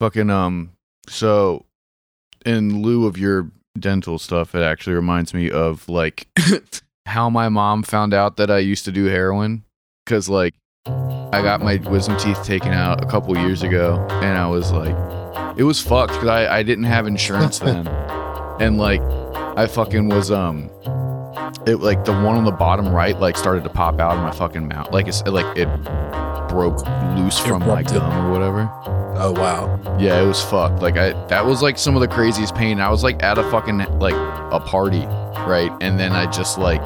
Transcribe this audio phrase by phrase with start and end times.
[0.00, 0.72] Fucking um.
[1.08, 1.66] So,
[2.44, 6.28] in lieu of your dental stuff, it actually reminds me of like
[7.06, 9.64] how my mom found out that I used to do heroin.
[10.06, 10.54] Cause like
[10.86, 14.96] I got my wisdom teeth taken out a couple years ago, and I was like,
[15.58, 17.86] it was fucked because I I didn't have insurance then,
[18.60, 19.00] and like
[19.56, 20.70] I fucking was um.
[21.66, 24.30] It like the one on the bottom right like started to pop out of my
[24.32, 25.68] fucking mouth like it's like it
[26.48, 26.78] broke
[27.16, 27.98] loose from my Erupted.
[27.98, 28.70] gum or whatever.
[29.20, 29.98] Oh wow.
[29.98, 30.80] Yeah, it was fucked.
[30.80, 32.80] Like I that was like some of the craziest pain.
[32.80, 35.04] I was like at a fucking like a party,
[35.46, 35.70] right?
[35.80, 36.80] And then I just like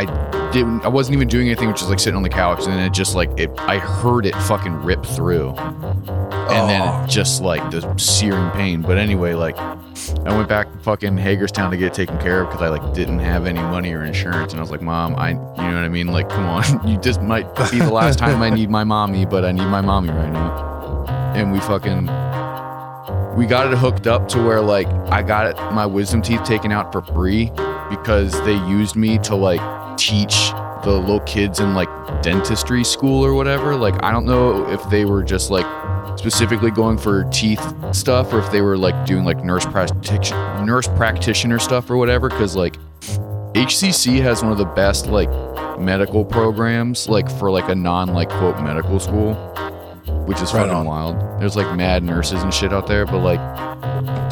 [0.00, 2.72] I didn't I wasn't even doing anything, which is like sitting on the couch, and
[2.72, 5.50] then it just like it I heard it fucking rip through.
[5.50, 7.04] And then Oh.
[7.04, 8.82] it just like the searing pain.
[8.82, 12.48] But anyway, like I went back to fucking Hagerstown to get it taken care of
[12.48, 15.30] because I like didn't have any money or insurance, and I was like, "Mom, I,
[15.30, 16.08] you know what I mean?
[16.08, 19.44] Like, come on, you just might be the last time I need my mommy, but
[19.44, 20.66] I need my mommy right now."
[21.34, 22.06] And we fucking
[23.36, 26.92] we got it hooked up to where like I got my wisdom teeth taken out
[26.92, 27.50] for free
[27.88, 29.60] because they used me to like
[29.96, 30.50] teach
[30.84, 31.88] the little kids in like
[32.22, 33.76] dentistry school or whatever.
[33.76, 35.66] Like I don't know if they were just like
[36.18, 40.88] specifically going for teeth stuff or if they were like doing like nurse practitioner nurse
[40.88, 42.76] practitioner stuff or whatever cuz like
[43.54, 45.30] HCC has one of the best like
[45.78, 49.34] medical programs like for like a non like quote medical school
[50.30, 50.86] which is Right fucking on.
[50.86, 51.40] wild.
[51.40, 53.40] There's like mad nurses and shit out there, but like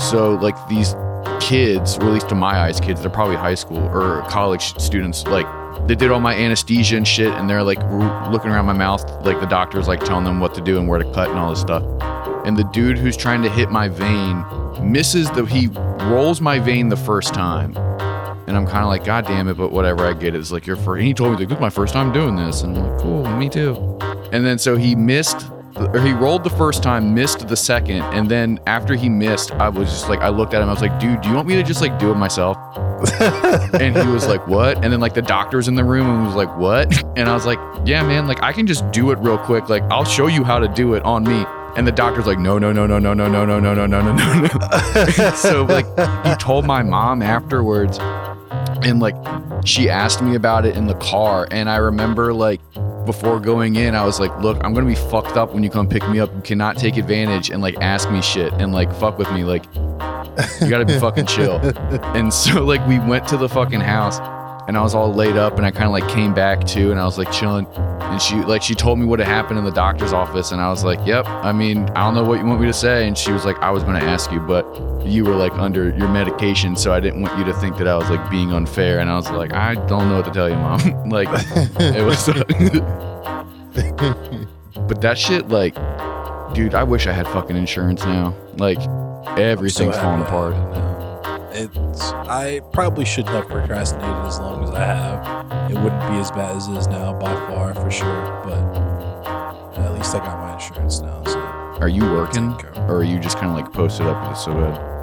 [0.01, 0.95] so like these
[1.41, 5.25] kids, or at least to my eyes kids, they're probably high school or college students
[5.27, 5.47] like
[5.89, 9.03] they did all my anesthesia and shit and they're like r- looking around my mouth
[9.25, 11.51] like the doctor's like telling them what to do and where to cut and all
[11.51, 11.83] this stuff
[12.45, 14.45] and the dude who's trying to hit my vein
[14.93, 15.69] misses the he
[16.13, 17.77] rolls my vein the first time
[18.49, 20.39] and i'm kind of like god damn it but whatever i get it.
[20.39, 22.35] it's like your first and he told me like this is my first time doing
[22.35, 23.75] this and i'm like cool me too
[24.33, 25.47] and then so he missed
[25.81, 29.69] or he rolled the first time missed the second and then after he missed i
[29.69, 31.55] was just like i looked at him i was like dude do you want me
[31.55, 32.57] to just like do it myself
[33.75, 36.35] and he was like, "What?" And then like the doctor's in the room and was
[36.35, 38.27] like, "What?" And I was like, "Yeah, man.
[38.27, 39.69] Like I can just do it real quick.
[39.69, 41.45] Like I'll show you how to do it on me."
[41.77, 44.01] And the doctor's like, "No, no, no, no, no, no, no, no, no, no, no,
[44.02, 45.86] no, no, no." so like
[46.27, 47.98] he told my mom afterwards,
[48.83, 49.14] and like
[49.64, 52.61] she asked me about it in the car, and I remember like
[53.08, 55.89] before going in, I was like, "Look, I'm gonna be fucked up when you come
[55.89, 56.30] pick me up.
[56.35, 59.45] You cannot take advantage and like ask me shit and like fuck with me.
[59.45, 59.64] Like
[60.61, 61.58] you gotta be fucking chill."
[62.19, 64.19] And so like we went to the fucking house
[64.68, 67.01] and I was all laid up and I kind of like came back too and
[67.01, 69.70] I was like chilling and she like she told me what had happened in the
[69.70, 72.61] doctor's office and I was like, "Yep, I mean, I don't know what you want
[72.61, 74.67] me to say." And she was like, "I was going to ask you, but
[75.07, 77.96] you were like under your medication, so I didn't want you to think that I
[77.96, 80.57] was like being unfair." And I was like, "I don't know what to tell you,
[80.57, 81.28] mom." like
[81.80, 82.27] it was
[84.89, 85.74] But that shit like
[86.55, 88.34] dude, I wish I had fucking insurance now.
[88.57, 88.78] Like
[89.39, 90.98] everything's So falling apart.
[91.53, 91.91] Have it now.
[91.91, 95.70] It's I probably shouldn't have procrastinated as long as I have.
[95.70, 98.42] It wouldn't be as bad as it is now by far for sure.
[98.45, 101.23] But at least I got my insurance now.
[101.25, 101.39] So
[101.81, 102.91] Are you working Taken care of.
[102.91, 104.95] or are you just kind of like posted up with it so bad?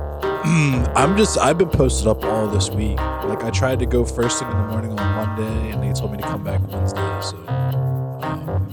[0.95, 2.97] I'm just I've been posted up all this week.
[2.99, 6.11] Like I tried to go first thing in the morning on Monday, and they told
[6.11, 7.19] me to come back Wednesday.
[7.21, 8.67] So um,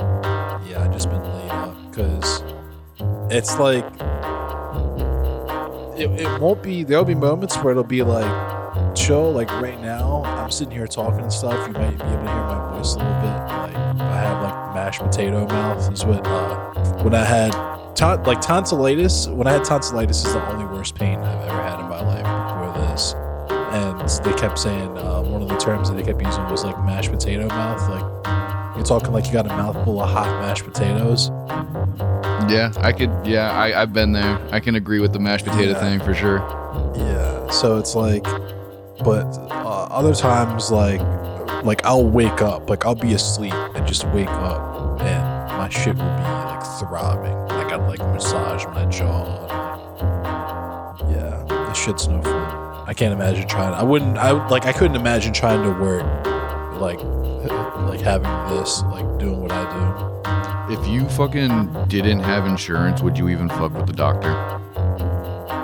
[0.69, 2.43] yeah, I just been laid up because
[3.31, 3.85] it's like
[6.03, 6.83] it, it won't be.
[6.85, 9.33] There'll be moments where it'll be like chill.
[9.33, 11.67] Like right now, I'm sitting here talking and stuff.
[11.67, 13.27] You might be able to hear my voice a little bit.
[13.27, 15.93] Like I have like mashed potato mouth.
[15.93, 17.53] Is what uh, when I had
[17.95, 19.29] ton- like tonsillitis.
[19.29, 22.25] When I had tonsillitis, is the only worst pain I've ever had in my life
[22.25, 23.15] before this.
[23.73, 26.79] And they kept saying uh, one of the terms that they kept using was like
[26.85, 27.89] mashed potato mouth.
[27.89, 28.42] Like
[28.77, 31.29] you're talking like you got a mouthful of hot mashed potatoes.
[32.51, 33.11] Yeah, I could.
[33.25, 34.39] Yeah, I, I've been there.
[34.51, 35.81] I can agree with the mashed potato Yeah.
[35.81, 36.39] thing for sure.
[36.97, 37.51] Yeah.
[37.51, 38.25] So it's like,
[39.05, 41.01] but uh, other times like,
[41.65, 45.95] like I'll wake up, like I'll be asleep and just wake up, and my shit
[45.97, 47.33] will be like throbbing.
[47.53, 49.49] I got like massage my jaw.
[51.11, 52.59] Yeah, this shit's no fun.
[52.89, 53.75] I can't imagine trying.
[53.75, 54.19] I wouldn't.
[54.19, 54.67] I like.
[54.67, 56.03] I couldn't imagine trying to work,
[56.81, 56.99] like,
[57.93, 59.65] like having this, like doing what I
[60.67, 60.73] do.
[60.73, 64.31] If you fucking didn't have insurance, would you even fuck with the doctor?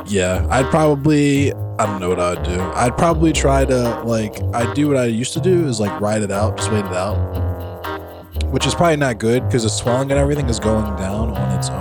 [0.06, 2.60] Yeah, I'd probably I don't know what I would do.
[2.60, 6.20] I'd probably try to like I do what I used to do is like ride
[6.20, 7.16] it out, just wait it out.
[8.52, 11.70] Which is probably not good because the swelling and everything is going down on its
[11.70, 11.78] own.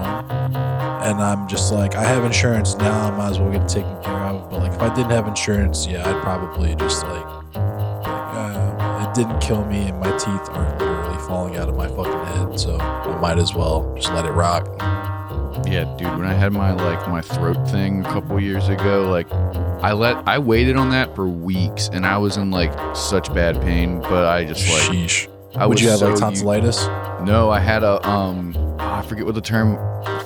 [1.04, 4.02] And I'm just like, I have insurance now, I might as well get it taken
[4.02, 4.50] care of.
[4.50, 7.37] But like if I didn't have insurance, yeah, I'd probably just like,
[9.18, 12.78] didn't kill me and my teeth aren't literally falling out of my fucking head, so
[12.80, 14.68] I might as well just let it rock.
[15.66, 19.30] Yeah, dude, when I had my like my throat thing a couple years ago, like
[19.84, 23.60] I let I waited on that for weeks and I was in like such bad
[23.60, 25.28] pain, but I just like Sheesh.
[25.58, 26.86] I Would you have like so tonsillitis?
[27.26, 29.76] No, I had a um I forget what the term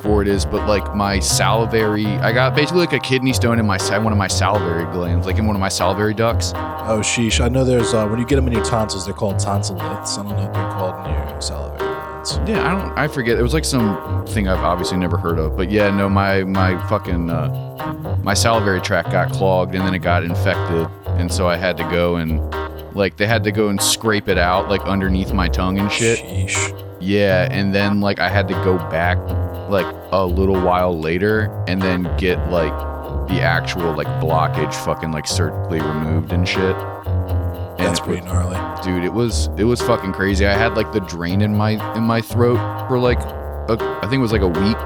[0.02, 3.66] for it is, but like my salivary I got basically like a kidney stone in
[3.66, 6.52] my one of my salivary glands, like in one of my salivary ducts.
[6.54, 7.40] Oh, sheesh.
[7.40, 10.18] I know there's, uh, when you get them in your tonsils, they're called tonsillits.
[10.18, 12.38] I don't know what they're called in your salivary glands.
[12.46, 13.38] Yeah, I don't I forget.
[13.38, 15.56] It was like some thing I've obviously never heard of.
[15.56, 20.00] But yeah, no, my my fucking uh my salivary tract got clogged and then it
[20.00, 20.88] got infected.
[21.06, 22.40] And so I had to go and
[22.94, 26.18] like they had to go and scrape it out like underneath my tongue and shit.
[26.18, 26.78] Sheesh.
[27.00, 29.18] Yeah, and then like I had to go back
[29.68, 32.72] like a little while later and then get like
[33.28, 36.76] the actual like blockage fucking like surgically removed and shit.
[36.76, 38.82] And That's pretty was- gnarly.
[38.84, 42.02] dude it was it was fucking crazy i had like the drain in my in
[42.04, 44.76] my throat for like a, i think it was like a week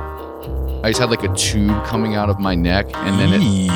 [0.85, 3.67] i just had like a tube coming out of my neck and then it Ew.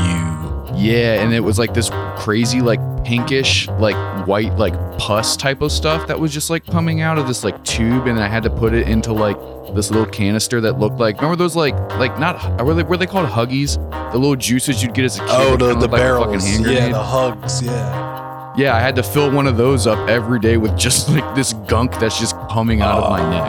[0.77, 3.97] Yeah and it was like this crazy like pinkish like
[4.27, 7.63] white like pus type of stuff that was just like coming out of this like
[7.65, 9.37] tube and i had to put it into like
[9.75, 13.07] this little canister that looked like remember those like like not were they, were they
[13.07, 13.75] called huggies
[14.13, 16.49] the little juices you'd get as a kid Oh, the, the like barrels.
[16.49, 16.93] yeah, grenade?
[16.95, 17.63] the hugs.
[17.63, 18.55] Yeah.
[18.57, 21.53] Yeah, I had to fill one of those up every day with just like this
[21.69, 23.45] gunk that's just coming out of my neck.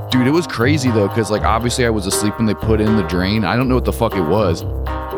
[0.00, 0.10] neck.
[0.10, 2.96] Dude, it was crazy though, because like obviously I was asleep when they put in
[2.96, 3.44] the drain.
[3.44, 4.62] I don't know what the fuck it was.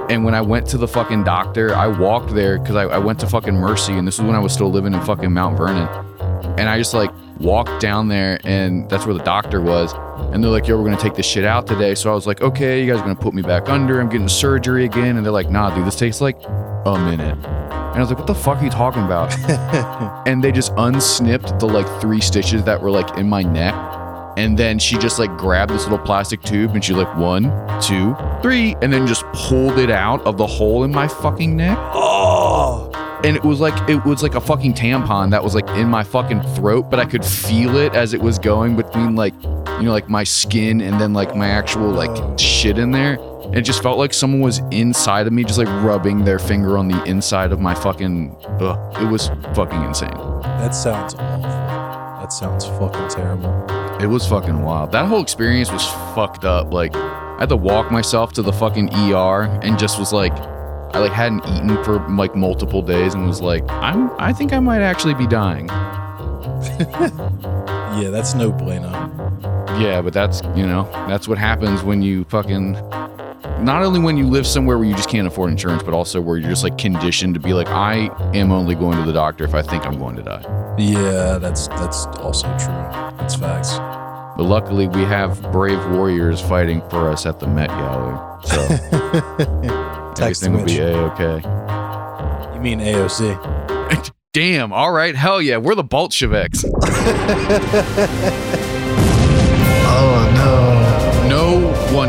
[0.09, 3.19] And when I went to the fucking doctor, I walked there because I, I went
[3.21, 5.89] to fucking Mercy, and this was when I was still living in fucking Mount Vernon.
[6.59, 7.11] And I just like
[7.41, 9.93] walked down there, and that's where the doctor was.
[10.33, 11.95] And they're like, yo, we're gonna take this shit out today.
[11.95, 14.01] So I was like, okay, you guys are gonna put me back under.
[14.01, 15.17] I'm getting surgery again.
[15.17, 17.37] And they're like, nah, dude, this takes like a minute.
[17.45, 19.35] And I was like, what the fuck are you talking about?
[20.29, 23.75] and they just unsnipped the like three stitches that were like in my neck.
[24.37, 27.45] And then she just like grabbed this little plastic tube and she like one,
[27.81, 31.79] two, three, and then just pulled it out of the hole in my fucking neck.
[31.79, 32.91] oh.
[33.25, 36.05] And it was like it was like a fucking tampon that was like in my
[36.05, 39.93] fucking throat, but I could feel it as it was going between like you know
[39.93, 42.37] like my skin and then like my actual like oh.
[42.37, 43.19] shit in there.
[43.47, 46.77] And it just felt like someone was inside of me, just like rubbing their finger
[46.77, 48.37] on the inside of my fucking.
[48.61, 50.11] Ugh, it was fucking insane.
[50.43, 51.76] That sounds awful.
[52.27, 53.55] That sounds fucking terrible.
[54.01, 54.91] It was fucking wild.
[54.91, 56.73] That whole experience was fucked up.
[56.73, 60.99] Like, I had to walk myself to the fucking ER and just was like, I
[60.99, 64.81] like hadn't eaten for like multiple days and was like, I'm, I think I might
[64.81, 65.69] actually be dying.
[67.97, 68.91] Yeah, that's no bueno.
[69.81, 72.75] Yeah, but that's you know, that's what happens when you fucking.
[73.61, 76.37] Not only when you live somewhere where you just can't afford insurance, but also where
[76.37, 79.55] you're just like conditioned to be like, I am only going to the doctor if
[79.55, 80.43] I think I'm going to die.
[80.79, 82.75] Yeah, that's that's also true.
[83.19, 83.79] That's facts.
[84.37, 88.61] But luckily, we have brave warriors fighting for us at the Met Gala, so
[90.21, 91.41] everything will be a okay.
[92.55, 94.13] You mean AOC?
[94.37, 94.71] Damn.
[94.71, 95.17] All right.
[95.17, 95.57] Hell yeah.
[95.57, 96.63] We're the Bolsheviks.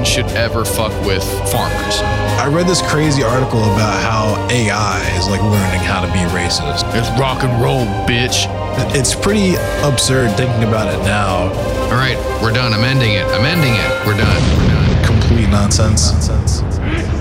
[0.07, 1.99] should ever fuck with farmers.
[2.39, 6.87] I read this crazy article about how AI is like learning how to be racist.
[6.95, 8.47] It's rock and roll, bitch.
[8.95, 11.51] It's pretty absurd thinking about it now.
[11.91, 12.17] All right.
[12.41, 12.73] We're done.
[12.73, 13.25] I'm ending it.
[13.25, 14.07] I'm ending it.
[14.07, 14.41] We're done.
[14.57, 15.05] We're done.
[15.05, 16.11] Complete nonsense.
[16.29, 17.16] Andrew,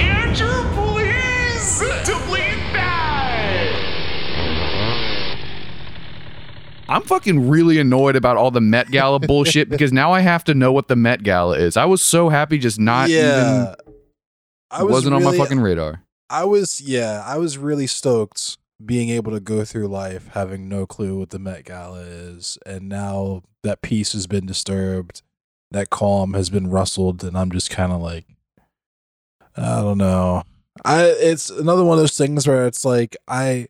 [6.89, 10.55] I'm fucking really annoyed about all the Met Gala bullshit because now I have to
[10.55, 11.77] know what the Met Gala is.
[11.77, 13.75] I was so happy just not yeah.
[14.71, 16.03] I was wasn't on my fucking radar.
[16.29, 20.87] I was yeah, I was really stoked being able to go through life having no
[20.87, 25.23] clue what the Met Gala is, and now that peace has been disturbed,
[25.71, 28.27] that calm has been rustled, and I'm just kind of like,
[29.57, 30.43] I don't know.
[30.85, 33.69] I it's another one of those things where it's like I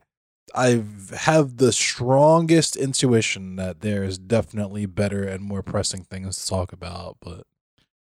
[0.55, 0.85] I
[1.17, 6.73] have the strongest intuition that there is definitely better and more pressing things to talk
[6.73, 7.43] about, but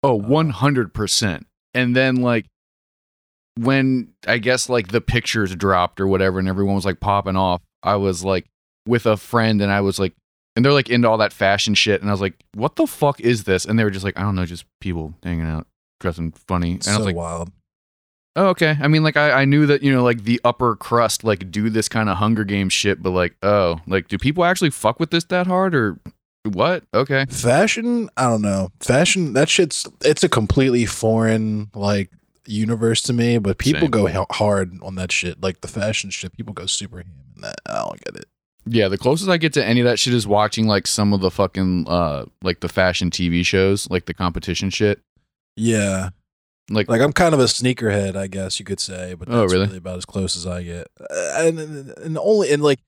[0.03, 1.43] Oh, uh, 100%.
[1.73, 2.45] And then like
[3.55, 7.61] when I guess like the pictures dropped or whatever and everyone was like popping off,
[7.83, 8.45] I was like
[8.85, 10.13] with a friend and I was like
[10.55, 13.19] and they're like into all that fashion shit and I was like, "What the fuck
[13.21, 15.67] is this?" And they were just like, "I don't know, just people hanging out,
[15.99, 17.51] dressing funny." And so I was like, wild.
[18.37, 21.25] "Oh, okay." I mean, like I, I knew that, you know, like the upper crust
[21.25, 24.69] like do this kind of Hunger Games shit, but like, oh, like do people actually
[24.69, 25.99] fuck with this that hard or
[26.43, 26.83] what?
[26.93, 27.25] Okay.
[27.29, 28.71] Fashion, I don't know.
[28.79, 32.11] Fashion, that shit's it's a completely foreign like
[32.45, 33.37] universe to me.
[33.37, 33.91] But people Same.
[33.91, 36.33] go hard on that shit, like the fashion shit.
[36.33, 37.59] People go super ham in that.
[37.65, 38.25] I don't get it.
[38.69, 41.21] Yeah, the closest I get to any of that shit is watching like some of
[41.21, 44.99] the fucking uh like the fashion TV shows, like the competition shit.
[45.55, 46.09] Yeah.
[46.69, 49.53] Like, Like I'm kind of a sneakerhead, I guess you could say, but Oh, that's
[49.53, 49.65] really?
[49.67, 50.87] really about as close as I get.
[50.99, 52.79] Uh, And, and and only and like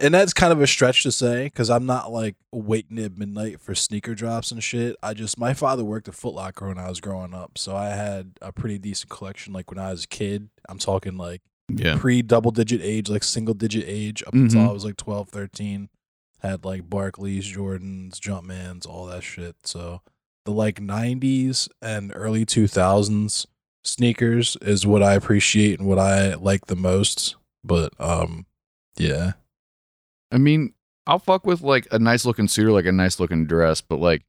[0.00, 3.60] and that's kind of a stretch to say because I'm not like waiting at midnight
[3.60, 4.94] for sneaker drops and shit.
[5.02, 7.88] I just my father worked at Foot Locker when I was growing up, so I
[7.88, 9.52] had a pretty decent collection.
[9.54, 13.24] Like when I was a kid, I'm talking like yeah, pre double digit age, like
[13.24, 14.68] single digit age up until Mhm.
[14.68, 15.88] I was like 12, 13.
[16.40, 19.56] Had like Barkleys, Jordans, Jumpmans, all that shit.
[19.64, 20.02] So
[20.46, 23.46] the like 90s and early 2000s
[23.84, 27.36] sneakers is what I appreciate and what I like the most.
[27.62, 28.46] But um,
[28.96, 29.32] yeah,
[30.32, 30.74] I mean,
[31.06, 34.00] I'll fuck with like a nice looking suit or like a nice looking dress, but
[34.00, 34.24] like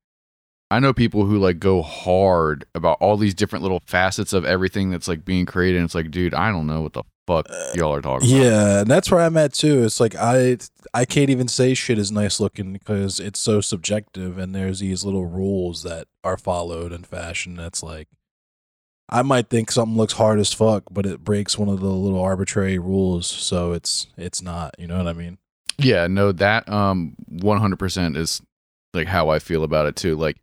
[0.70, 4.90] I know people who like go hard about all these different little facets of everything
[4.90, 5.78] that's like being created.
[5.78, 8.44] And it's like, dude, I don't know what the fuck y'all are talking about.
[8.44, 9.84] yeah, and that's where I'm at too.
[9.84, 10.58] It's like I
[10.94, 15.06] I can't even say shit is nice looking because it's so subjective, and there's these
[15.06, 17.56] little rules that are followed in fashion.
[17.56, 18.10] That's like
[19.10, 22.22] I might think something looks hard as fuck, but it breaks one of the little
[22.22, 24.76] arbitrary rules, so it's it's not.
[24.78, 25.38] You know what I mean?
[25.78, 28.42] Yeah, no, that um 100% is
[28.94, 30.16] like how I feel about it too.
[30.18, 30.38] Like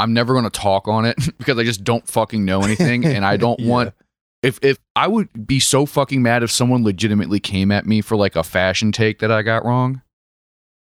[0.00, 3.24] I'm never going to talk on it because I just don't fucking know anything and
[3.24, 3.68] I don't Yeah.
[3.68, 3.94] want
[4.42, 8.16] if if I would be so fucking mad if someone legitimately came at me for
[8.16, 10.02] like a fashion take that I got wrong.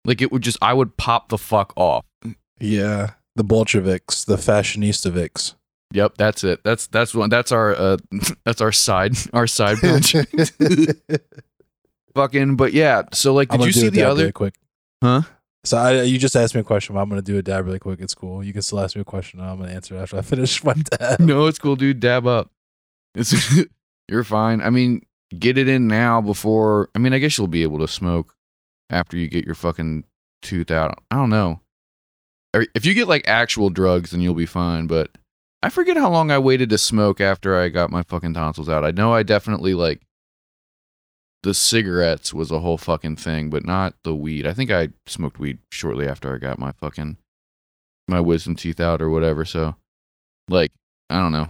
[0.06, 2.06] Like it would just I would pop the fuck off.
[2.60, 5.56] Yeah, the Bolsheviks, the fashionistaviks.
[5.94, 6.62] Yep, that's it.
[6.63, 7.98] That's that's one that's our uh
[8.46, 10.15] that's our side our side punch.
[12.15, 14.56] fucking but yeah, so like did you see the other quick?
[15.03, 15.22] Huh?
[15.63, 18.00] So I, you just asked me a question, I'm gonna do a dab really quick.
[18.01, 18.44] It's cool.
[18.44, 19.39] You can still ask me a question.
[19.39, 21.20] I'm gonna answer after I finish my dab.
[21.20, 22.00] No, it's cool, dude.
[22.00, 22.50] Dab up.
[23.13, 23.60] It's
[24.08, 24.62] you're fine.
[24.62, 25.06] I mean,
[25.38, 26.89] get it in now before.
[26.96, 28.34] I mean, I guess you'll be able to smoke
[28.89, 30.06] after you get your fucking
[30.41, 30.98] tooth out.
[31.12, 31.62] I don't know.
[32.53, 34.88] If you get like actual drugs, then you'll be fine.
[34.88, 35.12] But
[35.63, 38.84] I forget how long I waited to smoke after I got my fucking tonsils out.
[38.84, 40.01] I know I definitely like
[41.44, 44.46] the cigarettes was a whole fucking thing, but not the weed.
[44.46, 47.18] I think I smoked weed shortly after I got my fucking
[48.08, 49.46] my wisdom teeth out or whatever.
[49.46, 49.76] So,
[50.50, 50.72] like,
[51.10, 51.48] I don't know.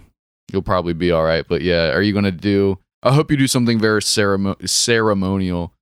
[0.50, 1.46] You'll probably be all right.
[1.46, 2.78] But yeah, are you gonna do?
[3.02, 5.72] I hope you do something very ceremo- ceremonial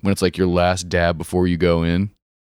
[0.00, 2.10] when it's like your last dab before you go in.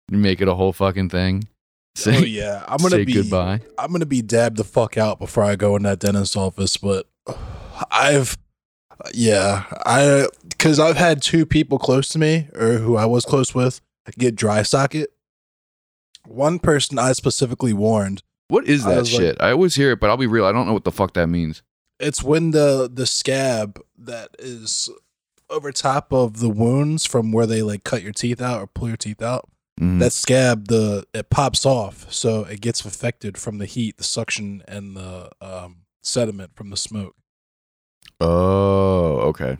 [0.09, 1.47] You make it a whole fucking thing.
[1.47, 3.61] Oh, say, oh yeah, I'm gonna say be goodbye.
[3.77, 6.77] I'm gonna be dabbed the fuck out before I go in that dentist office.
[6.77, 7.07] But
[7.91, 8.37] I've
[9.13, 13.53] yeah, I because I've had two people close to me or who I was close
[13.55, 13.81] with
[14.17, 15.11] get dry socket.
[16.25, 18.23] One person I specifically warned.
[18.49, 19.37] What is I that like- shit?
[19.41, 20.45] I always hear it, but I'll be real.
[20.45, 21.61] I don't know what the fuck that means.
[21.99, 24.89] It's when the the scab that is
[25.49, 28.87] over top of the wounds from where they like cut your teeth out or pull
[28.89, 29.49] your teeth out.
[29.79, 29.99] Mhm.
[29.99, 34.63] that scab the it pops off so it gets affected from the heat the suction
[34.67, 37.15] and the um, sediment from the smoke
[38.19, 39.57] oh, okay.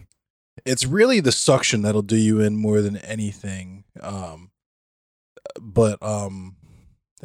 [0.66, 4.52] it's really the suction that'll do you in more than anything um
[5.60, 6.56] but um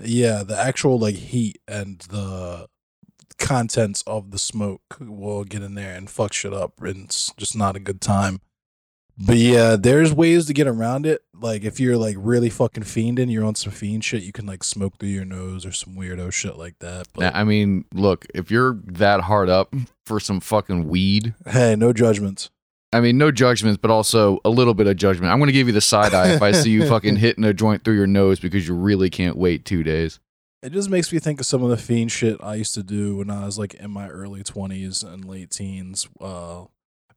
[0.00, 2.66] yeah the actual like heat and the
[3.38, 7.56] contents of the smoke will get in there and fuck shit up and it's just
[7.56, 8.40] not a good time
[9.18, 13.30] but yeah there's ways to get around it like if you're like really fucking fiending
[13.30, 16.32] you're on some fiend shit you can like smoke through your nose or some weirdo
[16.32, 19.74] shit like that but Now, I mean, look, if you're that hard up
[20.06, 22.50] for some fucking weed, hey no judgments
[22.94, 25.32] I mean, no judgments, but also a little bit of judgment.
[25.32, 27.54] I'm going to give you the side eye if I see you fucking hitting a
[27.54, 30.20] joint through your nose because you really can't wait two days.
[30.62, 33.16] It just makes me think of some of the fiend shit I used to do
[33.16, 36.64] when I was like in my early twenties and late teens, uh,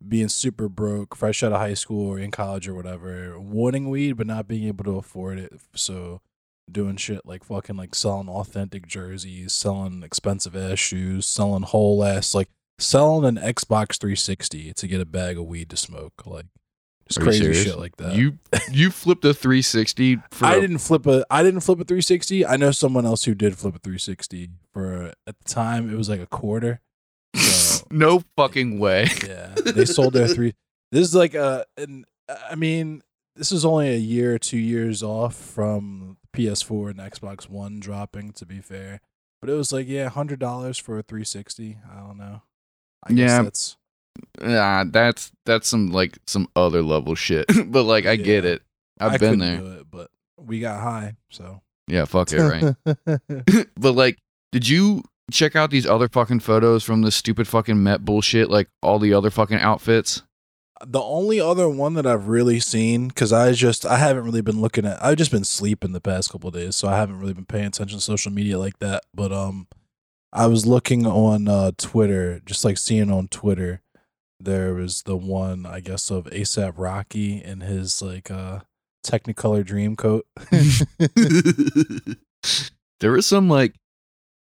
[0.05, 4.13] being super broke, fresh out of high school or in college or whatever, wanting weed
[4.13, 5.53] but not being able to afford it.
[5.75, 6.21] So
[6.71, 12.33] doing shit like fucking like selling authentic jerseys, selling expensive ass shoes, selling whole ass
[12.33, 12.49] like
[12.79, 16.45] selling an Xbox 360 to get a bag of weed to smoke, like
[17.07, 18.15] just crazy shit like that.
[18.15, 18.39] You
[18.71, 22.45] you flipped a 360 for I a- didn't flip a I didn't flip a 360.
[22.45, 26.09] I know someone else who did flip a 360 for at the time it was
[26.09, 26.81] like a quarter.
[27.35, 27.41] So
[27.91, 29.07] no fucking way.
[29.27, 30.53] yeah, they sold their three.
[30.91, 32.05] This is like uh, a and
[32.49, 33.01] I mean
[33.35, 38.31] this is only a year or two years off from PS4 and Xbox One dropping.
[38.33, 39.01] To be fair,
[39.41, 41.77] but it was like yeah, hundred dollars for a 360.
[41.91, 42.41] I don't know.
[43.03, 43.41] I guess Yeah.
[43.43, 43.77] that's
[44.41, 47.45] Nah, that's that's some like some other level shit.
[47.67, 48.61] but like I get it.
[48.99, 49.61] I've I been there.
[49.79, 52.75] it, but we got high, so Yeah, fuck it, right?
[53.75, 54.17] but like,
[54.53, 58.49] did you check out these other fucking photos from this stupid fucking Met bullshit?
[58.49, 60.23] Like all the other fucking outfits.
[60.85, 64.59] The only other one that I've really seen, because I just I haven't really been
[64.59, 65.03] looking at.
[65.03, 67.67] I've just been sleeping the past couple of days, so I haven't really been paying
[67.67, 69.03] attention to social media like that.
[69.13, 69.67] But um,
[70.33, 73.81] I was looking on uh, Twitter, just like seeing on Twitter,
[74.39, 78.59] there was the one I guess of ASAP Rocky in his like uh
[79.05, 80.25] Technicolor dream coat.
[82.99, 83.75] there was some like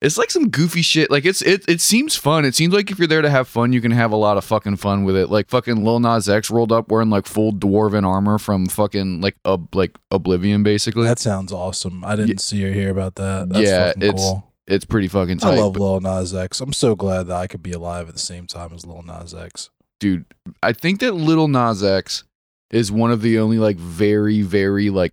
[0.03, 1.11] it's like some goofy shit.
[1.11, 2.45] Like it's it it seems fun.
[2.45, 4.45] It seems like if you're there to have fun, you can have a lot of
[4.45, 5.29] fucking fun with it.
[5.31, 9.37] Like fucking Lil Nas X rolled up wearing like full dwarven armor from fucking like
[9.47, 11.05] ob- like Oblivion basically.
[11.05, 12.05] that sounds awesome.
[12.05, 12.37] I didn't Yeah.
[12.39, 13.49] see or hear about that.
[13.49, 14.53] That's Yeah, fucking it's cool.
[14.67, 16.61] it's pretty fucking I love Lil Nas X.
[16.61, 19.33] I'm so glad that I could be alive at the same time as Lil Nas
[19.35, 19.71] X.
[20.01, 20.25] dude,
[20.63, 22.25] I think that Little Nas X
[22.73, 25.13] is one of the only like very, very like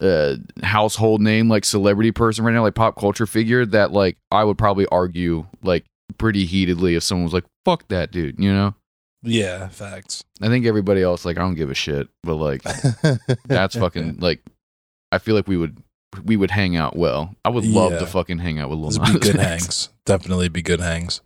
[0.00, 4.44] uh household name like celebrity person right now, like pop culture figure that like I
[4.44, 5.84] would probably argue like
[6.18, 8.74] pretty heatedly if someone was like, fuck that dude, you know?
[9.22, 10.22] Yeah, facts.
[10.40, 12.62] I think everybody else like I don't give a shit, but like
[13.46, 14.42] that's fucking like
[15.10, 15.82] I feel like we would
[16.24, 17.34] we would hang out well.
[17.44, 17.98] I would love Yeah.
[17.98, 19.88] to fucking hang out with Lil Nas be good hangs.
[20.06, 21.20] Definitely be good hangs.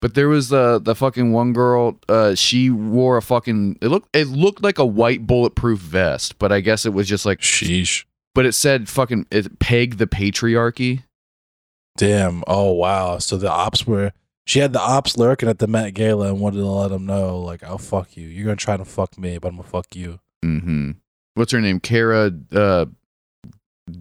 [0.00, 1.98] But there was the the fucking one girl.
[2.08, 3.78] Uh, she wore a fucking.
[3.80, 7.24] It looked it looked like a white bulletproof vest, but I guess it was just
[7.24, 7.40] like.
[7.40, 8.04] Sheesh.
[8.34, 11.04] But it said fucking it peg the patriarchy.
[11.96, 12.42] Damn.
[12.46, 13.18] Oh wow.
[13.18, 14.12] So the ops were
[14.46, 17.38] she had the ops lurking at the Met Gala and wanted to let them know,
[17.38, 18.26] like, I'll fuck you.
[18.28, 20.20] You're gonna try to fuck me, but I'm gonna fuck you.
[20.44, 20.92] Mm-hmm.
[21.34, 21.80] What's her name?
[21.80, 22.86] Cara uh,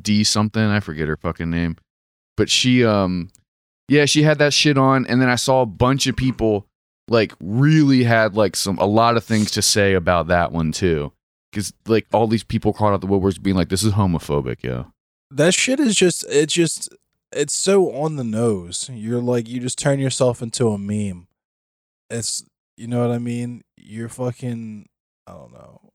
[0.01, 0.61] D something.
[0.61, 1.77] I forget her fucking name.
[2.35, 3.29] But she um,
[3.87, 6.67] yeah, she had that shit on, and then I saw a bunch of people
[7.07, 11.13] like really had like some a lot of things to say about that one too.
[11.53, 14.85] Because like all these people caught out the woodworks being like, "This is homophobic," yeah.
[15.29, 16.89] That shit is just it's just
[17.31, 18.89] it's so on the nose.
[18.91, 21.27] You're like you just turn yourself into a meme.
[22.09, 22.43] It's
[22.75, 23.63] you know what I mean?
[23.77, 24.87] You're fucking
[25.27, 25.91] I don't know.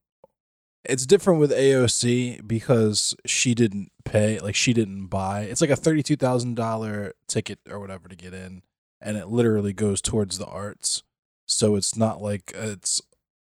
[0.85, 5.43] It's different with AOC because she didn't pay, like she didn't buy.
[5.43, 8.63] It's like a thirty-two thousand dollar ticket or whatever to get in,
[9.01, 11.03] and it literally goes towards the arts.
[11.47, 13.01] So it's not like it's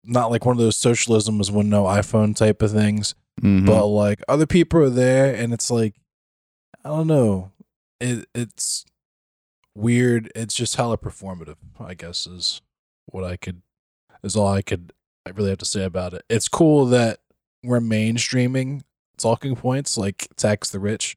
[0.06, 3.66] not like one of those socialism is when no iPhone type of things Mhm.
[3.66, 5.94] but like other people are there and it's like
[6.84, 7.50] i don't know.
[8.00, 8.84] It it's
[9.74, 10.30] weird.
[10.36, 12.60] It's just hella performative i guess is
[13.06, 13.62] what i could
[14.22, 14.92] is all i could
[15.26, 16.22] i really have to say about it.
[16.28, 17.18] It's cool that
[17.62, 18.82] we're mainstreaming
[19.18, 21.16] talking points like tax the rich.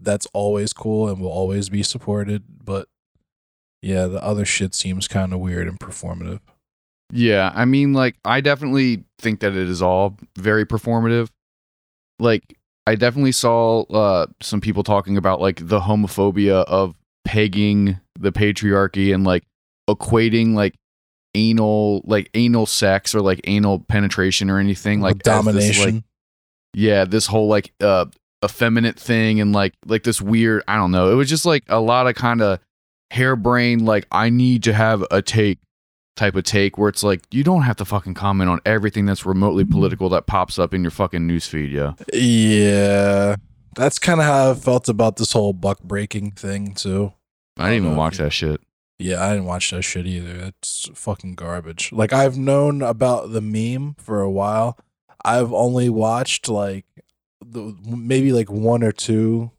[0.00, 2.88] That's always cool and will always be supported but
[3.82, 6.40] yeah the other shit seems kind of weird and performative
[7.10, 11.30] Yeah, I mean, like, I definitely think that it is all very performative.
[12.18, 16.94] Like, I definitely saw uh, some people talking about like the homophobia of
[17.24, 19.44] pegging the patriarchy and like
[19.88, 20.74] equating like
[21.34, 26.04] anal, like anal sex or like anal penetration or anything like as this, domination like,
[26.74, 28.06] yeah, this whole like uh
[28.44, 31.10] effeminate thing and like like this weird, I don't know.
[31.10, 32.58] It was just like a lot of kind of
[33.10, 35.58] harebrained like I need to have a take
[36.18, 39.24] type of take where it's like you don't have to fucking comment on everything that's
[39.24, 39.72] remotely mm-hmm.
[39.72, 41.92] political that pops up in your fucking newsfeed, yeah.
[42.12, 43.36] Yeah,
[43.74, 47.12] that's kind of how I felt about this whole buck breaking thing too.
[47.56, 48.60] I didn't even um, watch that shit.
[48.98, 50.46] Yeah, I didn't watch that shit either.
[50.46, 51.92] It's fucking garbage.
[51.92, 54.76] Like I've known about the meme for a while.
[55.24, 56.84] I've only watched like
[57.40, 59.52] the maybe like one or two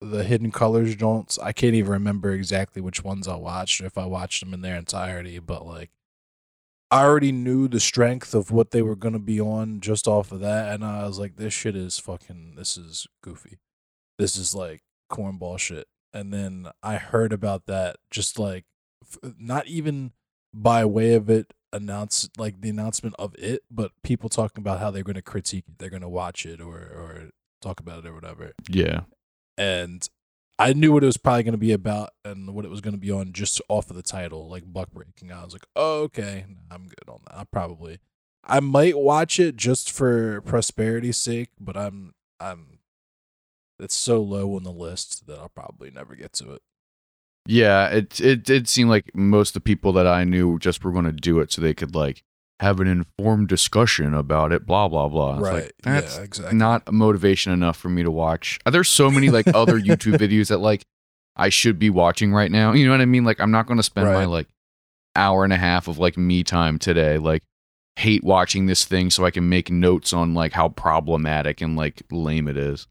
[0.00, 1.38] the hidden colors joints.
[1.38, 4.62] I can't even remember exactly which ones I watched or if I watched them in
[4.62, 5.90] their entirety, but like
[6.90, 10.40] I already knew the strength of what they were gonna be on just off of
[10.40, 13.58] that, and I was like, this shit is fucking this is goofy.
[14.18, 15.86] This is like cornball shit.
[16.12, 18.64] And then I heard about that just like
[19.02, 20.12] f- not even
[20.54, 24.90] by way of it announce like the announcement of it, but people talking about how
[24.90, 28.08] they're going to critique it, they're going to watch it or or talk about it
[28.08, 28.52] or whatever.
[28.68, 29.00] Yeah.
[29.56, 30.08] And
[30.58, 32.94] I knew what it was probably going to be about and what it was going
[32.94, 35.30] to be on just off of the title, like buck breaking.
[35.30, 37.38] I was like, oh, okay, I'm good on that.
[37.38, 38.00] I probably,
[38.44, 42.80] I might watch it just for prosperity's sake, but I'm, I'm,
[43.78, 46.62] it's so low on the list that I'll probably never get to it.
[47.46, 50.92] Yeah, it it did seem like most of the people that I knew just were
[50.92, 52.22] going to do it so they could like
[52.60, 55.38] have an informed discussion about it, blah blah blah.
[55.38, 55.64] Right.
[55.64, 56.58] Like, that's yeah, exactly.
[56.58, 58.58] not motivation enough for me to watch.
[58.70, 60.82] There's so many like other YouTube videos that like
[61.36, 62.72] I should be watching right now.
[62.72, 63.24] You know what I mean?
[63.24, 64.48] Like I'm not going to spend my like
[65.14, 67.42] hour and a half of like me time today like
[67.98, 72.02] hate watching this thing so I can make notes on like how problematic and like
[72.10, 72.86] lame it is.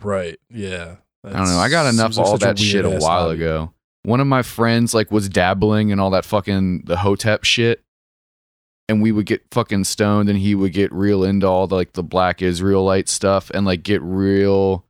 [0.00, 0.38] Right.
[0.48, 0.96] Yeah.
[1.24, 1.58] I don't know.
[1.58, 3.34] I got enough seems of like all that shit a while hobby.
[3.36, 3.72] ago.
[4.04, 7.81] One of my friends like was dabbling in all that fucking the hotep shit.
[8.88, 11.92] And we would get fucking stoned and he would get real into all the like
[11.92, 14.84] the black Israelite stuff and like get real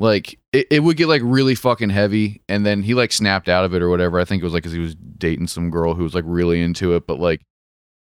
[0.00, 3.64] like it, it would get like really fucking heavy and then he like snapped out
[3.64, 4.18] of it or whatever.
[4.18, 6.62] I think it was like because he was dating some girl who was like really
[6.62, 7.42] into it but like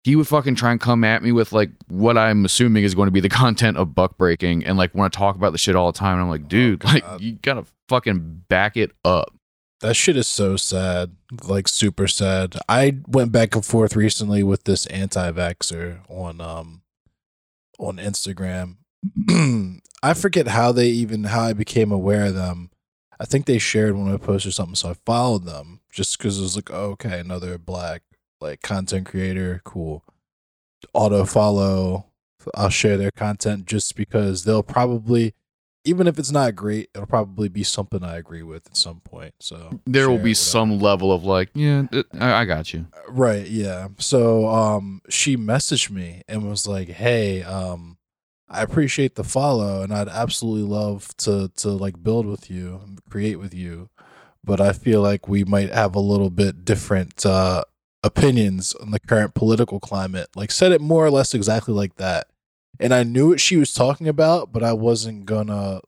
[0.04, 3.08] he would fucking try and come at me with like what i'm assuming is going
[3.08, 5.76] to be the content of buck breaking and like want to talk about the shit
[5.76, 9.34] all the time and i'm like dude oh, like you gotta fucking back it up
[9.82, 12.56] That shit is so sad, like super sad.
[12.70, 16.82] I went back and forth recently with this anti-vaxer on um
[17.80, 18.78] on Instagram.
[20.04, 22.70] I forget how they even how I became aware of them.
[23.20, 26.18] I think they shared one of my posts or something, so I followed them just
[26.18, 28.04] because it was like, oh, okay, another black
[28.40, 30.04] like content creator, cool.
[30.94, 32.06] Auto follow.
[32.56, 35.36] I'll share their content just because they'll probably
[35.84, 39.34] even if it's not great, it'll probably be something I agree with at some point.
[39.40, 41.86] So there will be some level of like yeah
[42.20, 43.90] I, I got you right, yeah.
[43.98, 47.98] So um, she messaged me and was like, "Hey, um,
[48.50, 53.00] I appreciate the follow, and I'd absolutely love to to like build with you, and
[53.10, 53.90] create with you,
[54.44, 57.64] but I feel like we might have a little bit different uh
[58.04, 60.28] opinions on the current political climate.
[60.36, 62.28] Like, said it more or less exactly like that."
[62.80, 65.82] And I knew what she was talking about, but I wasn't gonna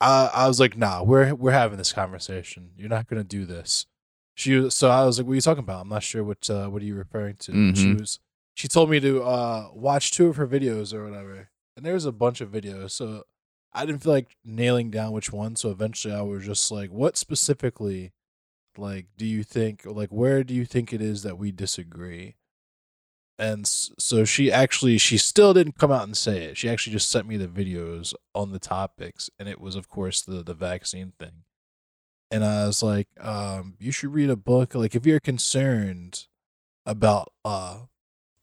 [0.00, 2.70] I I was like, nah, we're we're having this conversation.
[2.76, 3.86] You're not gonna do this.
[4.34, 5.82] She was, so I was like, what are you talking about?
[5.82, 7.52] I'm not sure what uh, what are you referring to.
[7.52, 8.18] And She was
[8.54, 12.06] she told me to uh watch two of her videos or whatever, and there was
[12.06, 12.92] a bunch of videos.
[12.92, 13.24] So
[13.72, 15.56] I didn't feel like nailing down which one.
[15.56, 18.12] So eventually, I was just like, what specifically,
[18.76, 22.34] like, do you think, like, where do you think it is that we disagree?
[23.40, 26.58] And so she actually she still didn't come out and say it.
[26.58, 30.20] She actually just sent me the videos on the topics and it was of course
[30.20, 31.44] the the vaccine thing.
[32.30, 34.74] And i was like um you should read a book.
[34.74, 36.26] Like if you're concerned
[36.84, 37.78] about uh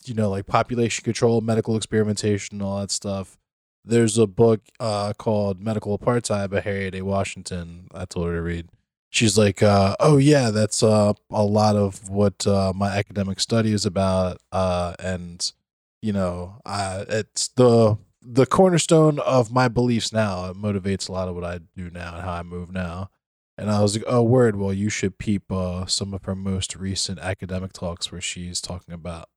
[0.06, 3.38] you know like population control medical experimentation all that stuff
[3.84, 7.04] there's a book uh called medical apartheid by harriet a.
[7.04, 7.88] Washington.
[7.94, 8.70] I told her to read
[9.10, 13.72] she's like uh oh yeah that's uh a lot of what uh my academic study
[13.72, 15.54] is about uh and
[16.02, 20.50] you know uh it's the the cornerstone of my beliefs now.
[20.50, 23.10] It motivates a lot of what i do now and how i move now.
[23.58, 26.76] And i was like oh word well you should peep uh some of her most
[26.76, 29.30] recent academic talks where she's talking about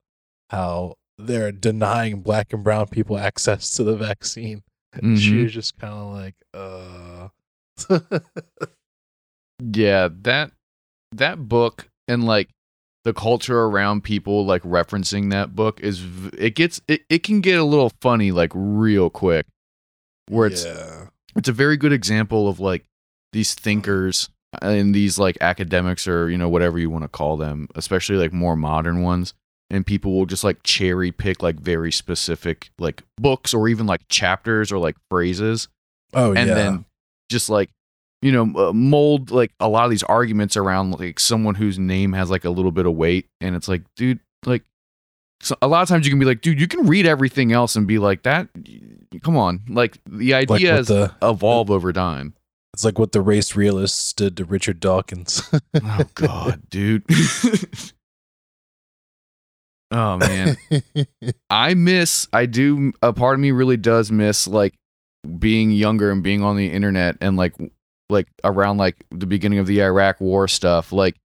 [0.51, 4.63] how they're denying black and brown people access to the vaccine.
[4.93, 7.29] And she was just kind of like uh
[9.61, 10.53] Yeah, that
[11.13, 12.51] that book and like
[13.05, 16.05] the culture around people like referencing that book is
[16.37, 19.47] it gets it, it can get a little funny like real quick.
[20.29, 21.07] Where it's yeah.
[21.37, 22.85] it's a very good example of like
[23.33, 23.63] these mm-hmm.
[23.63, 24.29] thinkers
[24.63, 28.17] uh, and these like academics or you know whatever you want to call them especially
[28.17, 29.35] like more modern ones
[29.71, 34.01] and people will just like cherry pick like very specific like books or even like
[34.09, 35.69] chapters or like phrases.
[36.13, 36.41] Oh and yeah.
[36.43, 36.85] And then
[37.31, 37.71] just like
[38.23, 42.13] you know uh, mold like a lot of these arguments around like someone whose name
[42.13, 44.65] has like a little bit of weight and it's like dude like
[45.41, 47.77] so a lot of times you can be like dude you can read everything else
[47.77, 48.49] and be like that
[49.23, 52.35] come on like the like idea what is the evolve over time.
[52.73, 55.43] It's like what the race realists did to Richard Dawkins.
[55.83, 57.05] oh god dude.
[59.93, 60.57] Oh man.
[61.51, 64.75] I miss i do a part of me really does miss like
[65.39, 67.55] being younger and being on the internet and like
[68.11, 71.17] like around like the beginning of the iraq war stuff like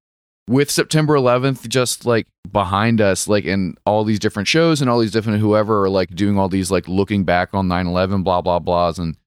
[0.48, 5.00] with september 11th just like behind us like in all these different shows and all
[5.00, 8.60] these different whoever are like doing all these like looking back on 9-11 blah blah
[8.60, 9.18] blahs and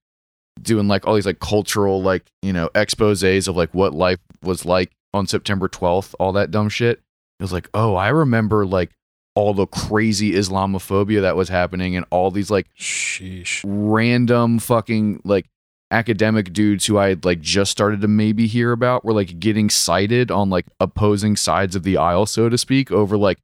[0.62, 4.64] doing like all these like cultural like you know exposes of like what life was
[4.64, 6.98] like on september 12th all that dumb shit
[7.38, 8.90] it was like oh i remember like
[9.38, 13.62] all the crazy islamophobia that was happening and all these like Sheesh.
[13.64, 15.46] random fucking like
[15.90, 19.70] academic dudes who I had like just started to maybe hear about were like getting
[19.70, 23.38] cited on like opposing sides of the aisle, so to speak, over like,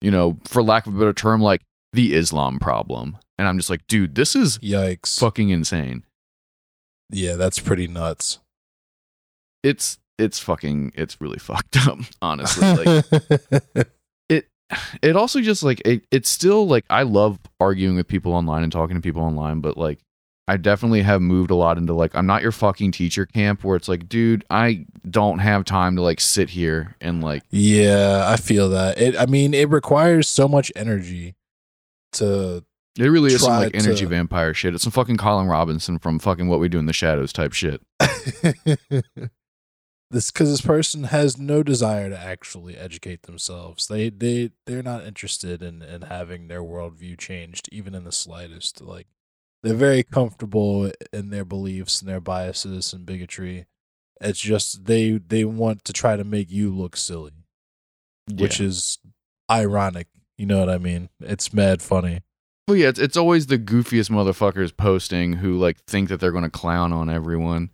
[0.00, 3.16] you know, for lack of a better term, like the Islam problem.
[3.38, 5.18] And I'm just like, dude, this is Yikes.
[5.18, 6.04] fucking insane.
[7.10, 8.40] Yeah, that's pretty nuts.
[9.62, 12.84] It's it's fucking it's really fucked up, honestly.
[12.84, 13.04] Like
[14.28, 14.46] it
[15.00, 18.72] it also just like it, it's still like I love arguing with people online and
[18.72, 20.00] talking to people online, but like
[20.48, 23.76] I definitely have moved a lot into like I'm not your fucking teacher camp where
[23.76, 28.36] it's like, dude, I don't have time to like sit here and like yeah, I
[28.36, 28.98] feel that.
[28.98, 31.34] It I mean, it requires so much energy
[32.12, 32.64] to
[32.98, 34.74] it really is some like energy to- vampire shit.
[34.74, 37.82] It's some fucking Colin Robinson from fucking what we do in the shadows type shit.
[40.10, 43.86] this cuz this person has no desire to actually educate themselves.
[43.86, 48.80] They they they're not interested in in having their worldview changed even in the slightest.
[48.80, 49.08] Like
[49.62, 53.66] they're very comfortable in their beliefs and their biases and bigotry.
[54.20, 57.32] It's just they they want to try to make you look silly,
[58.32, 58.98] which is
[59.50, 60.08] ironic.
[60.36, 61.08] You know what I mean?
[61.20, 62.22] It's mad funny.
[62.66, 66.44] Well, yeah, it's, it's always the goofiest motherfuckers posting who like think that they're going
[66.44, 67.70] to clown on everyone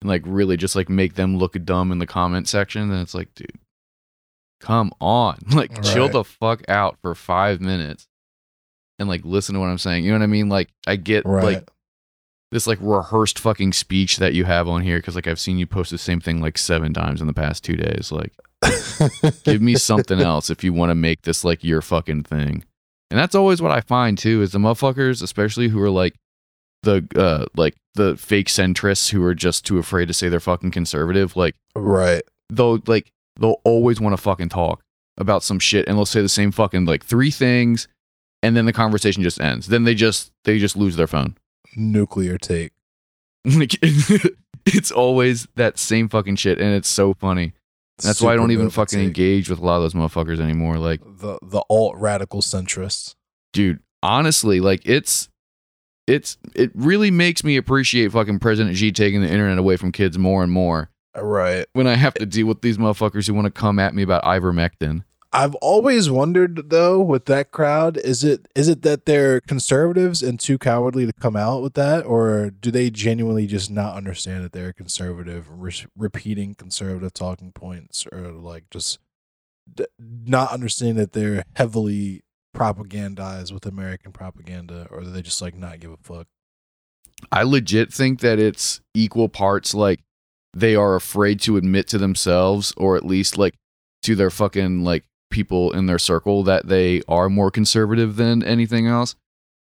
[0.00, 2.90] and like really just like make them look dumb in the comment section.
[2.90, 3.60] And it's like, dude,
[4.60, 8.08] come on, like chill the fuck out for five minutes
[9.02, 10.04] and like listen to what I'm saying.
[10.04, 10.48] You know what I mean?
[10.48, 11.44] Like I get Right.
[11.44, 11.70] like
[12.50, 15.66] this like rehearsed fucking speech that you have on here because like I've seen you
[15.66, 18.10] post the same thing like seven times in the past two days.
[18.12, 18.32] Like
[19.44, 22.64] give me something else if you want to make this like your fucking thing.
[23.10, 26.14] And that's always what I find too is the motherfuckers, especially who are like
[26.82, 30.70] the uh like the fake centrists who are just too afraid to say they're fucking
[30.70, 31.36] conservative.
[31.36, 32.22] Like right.
[32.50, 34.82] they'll like they'll always want to fucking talk
[35.18, 37.86] about some shit and they'll say the same fucking like three things
[38.42, 39.68] and then the conversation just ends.
[39.68, 41.36] Then they just they just lose their phone.
[41.76, 42.72] Nuclear take.
[44.64, 47.52] It's always that same fucking shit and it's so funny.
[48.00, 49.06] That's why I don't even fucking take.
[49.08, 50.78] engage with a lot of those motherfuckers anymore.
[50.78, 53.16] Like the the alt radical centrists.
[53.52, 55.28] dude honestly like it's
[56.06, 60.16] it's it really makes me appreciate fucking president xi taking the internet away from kids
[60.18, 61.66] more and more Right.
[61.74, 64.24] when i have to deal with these motherfuckers who want to come at me about
[64.24, 70.22] ivermectin I've always wondered though with that crowd, is it is it that they're conservatives
[70.22, 74.44] and too cowardly to come out with that, or do they genuinely just not understand
[74.44, 78.98] that they're conservative, re- repeating conservative talking points, or like just
[79.74, 82.22] d- not understanding that they're heavily
[82.54, 86.26] propagandized with American propaganda, or do they just like not give a fuck?
[87.30, 90.00] i legit think that it's equal parts like
[90.54, 93.54] they are afraid to admit to themselves or at least like
[94.02, 98.86] to their fucking like people in their circle that they are more conservative than anything
[98.86, 99.16] else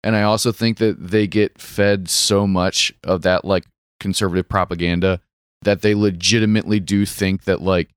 [0.04, 3.64] and i also think that they get fed so much of that like
[4.00, 5.20] conservative propaganda
[5.62, 7.88] that they legitimately do think that like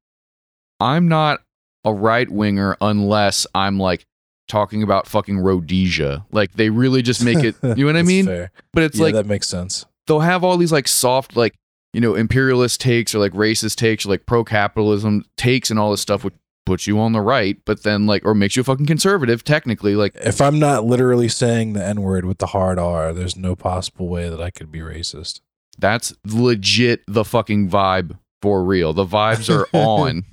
[0.79, 1.41] i'm not
[1.83, 4.05] a right winger unless i'm like
[4.47, 8.25] talking about fucking rhodesia like they really just make it you know what i mean
[8.25, 8.51] fair.
[8.73, 9.85] but it's yeah, like that makes sense.
[10.05, 11.55] they'll have all these like soft like
[11.93, 16.01] you know imperialist takes or like racist takes or like pro-capitalism takes and all this
[16.01, 18.85] stuff which puts you on the right but then like or makes you a fucking
[18.85, 23.13] conservative technically like If I'm not literally saying the N word with the hard R,
[23.13, 25.41] there's no possible way that I could be racist.
[25.77, 30.23] that's legit the fucking vibe for real the vibes are on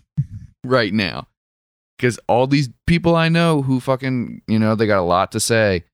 [0.64, 1.27] right now
[1.99, 5.40] because all these people i know who fucking you know they got a lot to
[5.40, 5.85] say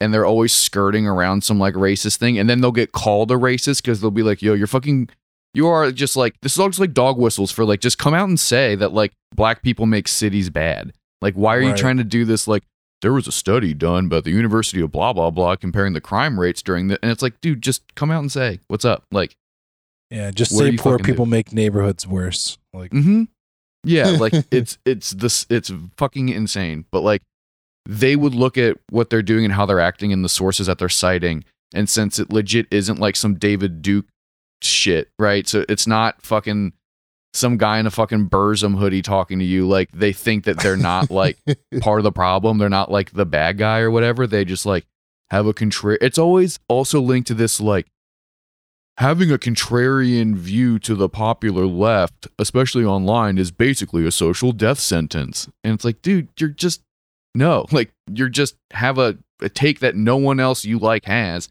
[0.00, 3.34] and they're always skirting around some like racist thing and then they'll get called a
[3.34, 5.08] racist because they'll be like yo you're fucking
[5.54, 8.14] you are just like this is all just like dog whistles for like just come
[8.14, 11.96] out and say that like black people make cities bad like why are you trying
[11.96, 12.62] to do this like
[13.02, 16.38] there was a study done by the university of blah blah blah comparing the crime
[16.38, 19.34] rates during the and it's like dude just come out and say what's up like
[20.10, 21.12] Yeah, just say poor fucking do?
[21.12, 22.58] people make neighborhoods worse.
[22.72, 23.24] Like, Mm-hmm.
[23.84, 26.84] Yeah, like it's it's this it's fucking insane.
[26.90, 27.22] But like
[27.88, 30.78] they would look at what they're doing and how they're acting and the sources that
[30.78, 34.06] they're citing, and since it legit isn't like some David Duke
[34.62, 35.46] shit, right?
[35.46, 36.72] So it's not fucking
[37.32, 39.66] some guy in a fucking Burzum hoodie talking to you.
[39.66, 41.38] Like they think that they're not like
[41.80, 42.58] part of the problem.
[42.58, 44.26] They're not like the bad guy or whatever.
[44.26, 44.86] They just like
[45.30, 45.96] have a contra.
[46.00, 47.86] It's always also linked to this like
[48.98, 54.78] having a contrarian view to the popular left, especially online, is basically a social death
[54.78, 55.48] sentence.
[55.64, 56.82] And it's like, dude, you're just
[57.34, 61.48] no, like you're just have a, a take that no one else you like has,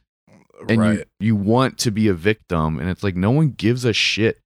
[0.67, 0.97] and right.
[0.97, 4.39] you you want to be a victim, and it's like no one gives a shit.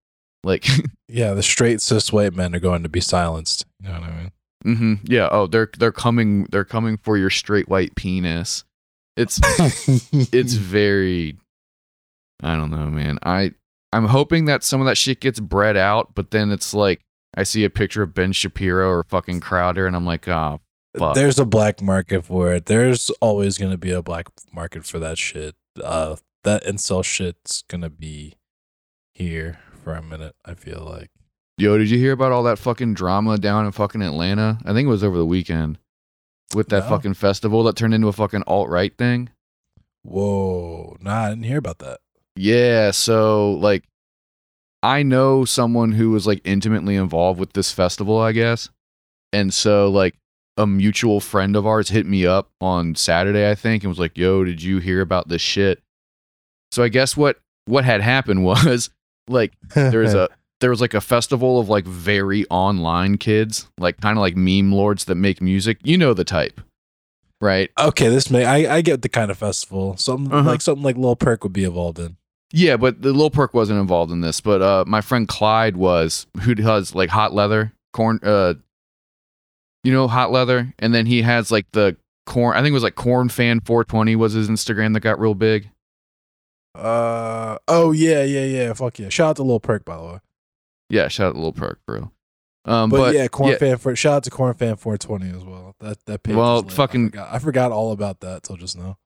[0.43, 0.67] Like,
[1.07, 3.65] yeah, the straight cis white men are going to be silenced.
[3.81, 4.31] You know what I mean?
[4.63, 8.63] hmm yeah, oh, they're they're coming, they're coming for your straight white penis.
[9.17, 9.39] It's
[10.33, 11.37] it's very
[12.41, 13.19] I don't know, man.
[13.23, 13.53] I
[13.91, 17.01] I'm hoping that some of that shit gets bred out, but then it's like
[17.35, 20.59] I see a picture of Ben Shapiro or fucking Crowder, and I'm like, ah,
[20.97, 21.15] fuck.
[21.15, 22.65] There's a black market for it.
[22.65, 25.55] There's always going to be a black market for that shit.
[25.81, 28.35] Uh, that incel shit's going to be
[29.15, 31.09] here for a minute, I feel like.
[31.57, 34.57] Yo, did you hear about all that fucking drama down in fucking Atlanta?
[34.65, 35.77] I think it was over the weekend
[36.55, 36.89] with that No.
[36.89, 39.29] fucking festival that turned into a fucking alt right thing.
[40.03, 40.97] Whoa.
[40.99, 41.99] Nah, I didn't hear about that.
[42.35, 43.83] Yeah, so like
[44.81, 48.69] I know someone who was like intimately involved with this festival, I guess.
[49.31, 50.15] And so like
[50.57, 54.17] a mutual friend of ours hit me up on Saturday, I think, and was like,
[54.17, 55.81] "Yo, did you hear about this shit?"
[56.71, 58.89] So I guess what what had happened was
[59.27, 64.17] like there's a there was like a festival of like very online kids, like kind
[64.17, 65.77] of like meme lords that make music.
[65.83, 66.61] You know the type.
[67.41, 67.69] right?
[67.77, 69.97] Okay, this may I, I get the kind of festival.
[69.97, 70.49] Something Uh-huh.
[70.49, 72.15] like something like Lil Perk would be involved in.
[72.53, 74.39] Yeah, but the Lil Perk wasn't involved in this.
[74.39, 78.19] But uh, my friend Clyde was, who does like hot leather corn.
[78.23, 78.53] Uh,
[79.83, 82.55] you know hot leather, and then he has like the corn.
[82.55, 85.69] I think it was like corn fan 420 was his Instagram that got real big.
[86.75, 89.09] Uh oh yeah yeah yeah fuck yeah!
[89.09, 90.19] Shout out to Lil Perk by the way.
[90.89, 92.11] Yeah, shout out to Lil Perk, bro.
[92.65, 95.43] Um, But, but, yeah, Corn yeah, Fan for shout out to Corn Fan 420 as
[95.43, 95.75] well.
[95.79, 96.35] That that page.
[96.35, 98.97] Well, fucking- I forgot, I forgot all about that till just now.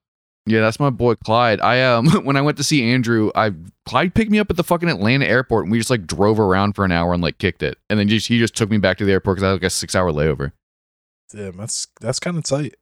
[0.46, 1.60] Yeah, that's my boy Clyde.
[1.60, 3.52] I um when I went to see Andrew, I
[3.84, 6.74] Clyde picked me up at the fucking Atlanta airport and we just like drove around
[6.74, 7.76] for an hour and like kicked it.
[7.90, 9.62] And then just he just took me back to the airport because I had like
[9.64, 10.52] a six hour layover.
[11.30, 12.74] Damn, that's that's kind of tight.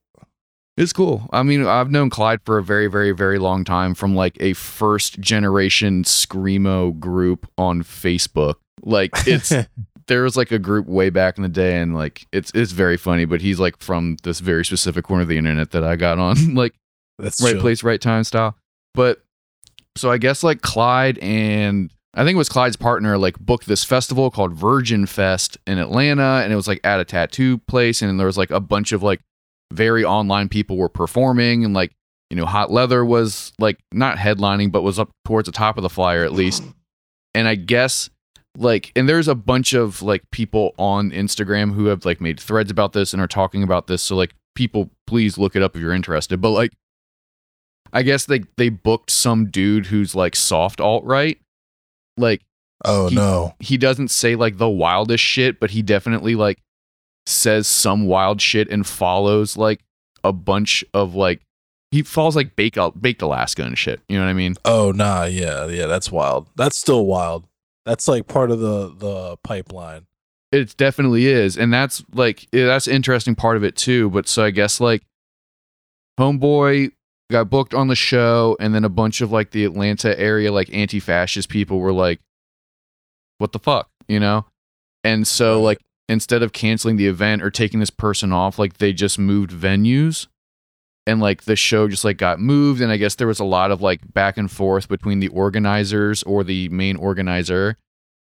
[0.77, 1.27] It's cool.
[1.33, 4.53] I mean, I've known Clyde for a very, very, very long time from like a
[4.53, 8.57] first generation screamo group on Facebook.
[8.83, 9.55] Like it's
[10.07, 12.99] there was like a group way back in the day and like it's it's very
[12.99, 16.19] funny, but he's like from this very specific corner of the internet that I got
[16.19, 16.55] on.
[16.55, 16.75] like
[17.19, 17.61] that's right chill.
[17.63, 18.57] place, right time style.
[18.93, 19.25] But
[19.97, 23.85] so I guess like Clyde and I think it was Clyde's partner like booked this
[23.85, 28.19] festival called Virgin Fest in Atlanta, and it was like at a tattoo place, and
[28.19, 29.21] there was like a bunch of like
[29.73, 31.93] very online people were performing, and like
[32.31, 35.83] you know Hot Leather was like not headlining, but was up towards the top of
[35.83, 36.65] the flyer at least.
[37.35, 38.09] And I guess
[38.57, 42.71] like and there's a bunch of like people on Instagram who have like made threads
[42.71, 44.03] about this and are talking about this.
[44.03, 46.41] So like people please look it up if you're interested.
[46.41, 46.73] But like
[47.93, 51.39] I guess they they booked some dude who's like soft alt right.
[52.17, 52.43] Like
[52.85, 53.55] Oh He- no.
[53.61, 56.59] he doesn't say like the wildest shit, but he definitely like
[57.27, 59.81] says some wild shit and follows like
[60.23, 61.41] a bunch of like
[61.91, 64.01] he falls like Baked Baked Alaska and shit.
[64.09, 64.55] You know what I mean?
[64.65, 66.49] Oh nah, yeah, yeah, that's wild.
[66.57, 67.47] That's still wild.
[67.85, 70.07] That's like part of the the pipeline.
[70.53, 74.11] It definitely is, and that's like that's interesting part of it too.
[74.11, 75.03] But so I guess like
[76.19, 76.93] Homeboy
[77.31, 80.73] got booked on the show, and then a bunch of like the Atlanta area like
[80.73, 82.21] anti-fascist people were like,
[83.39, 84.47] "What the fuck," you know?
[85.05, 88.93] And so like instead of canceling the event or taking this person off, like they
[88.93, 90.27] just moved venues.
[91.09, 93.71] And like the show just like got moved, and I guess there was a lot
[93.71, 97.77] of like back and forth between the organizers or the main organizer,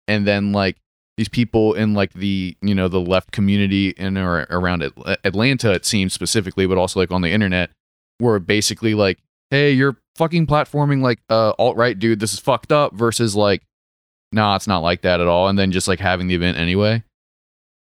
[0.08, 0.78] and then like
[1.16, 5.86] these people in like the you know the left community in or around Atlanta it
[5.86, 7.70] seems specifically but also like on the internet
[8.20, 9.18] were basically like
[9.50, 12.20] hey you're fucking platforming like uh alt right dude.
[12.20, 13.62] This is fucked up versus like
[14.32, 17.02] nah it's not like that at all and then just like having the event anyway.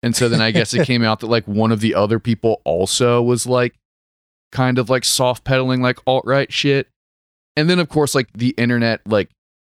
[0.03, 2.61] And so then I guess it came out that like one of the other people
[2.63, 3.75] also was like
[4.51, 6.87] kind of like soft pedaling like alt right shit.
[7.55, 9.29] And then of course like the internet like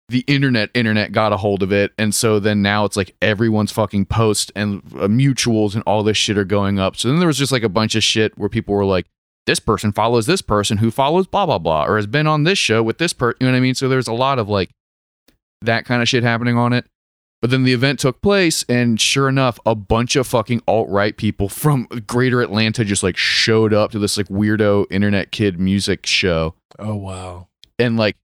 [0.09, 1.93] the internet internet got a hold of it.
[1.99, 6.17] And so then now it's like everyone's fucking post and uh, mutuals and all this
[6.17, 6.97] shit are going up.
[6.97, 9.07] So then there was just like a bunch of shit where people were like
[9.47, 12.59] this person follows this person who follows blah blah blah or has been on this
[12.59, 14.71] show with this person you know what i mean so there's a lot of like
[15.61, 16.87] that kind of shit happening on it
[17.41, 21.49] but then the event took place and sure enough a bunch of fucking alt-right people
[21.49, 26.55] from greater atlanta just like showed up to this like weirdo internet kid music show
[26.79, 27.49] Oh wow.
[27.79, 28.17] and like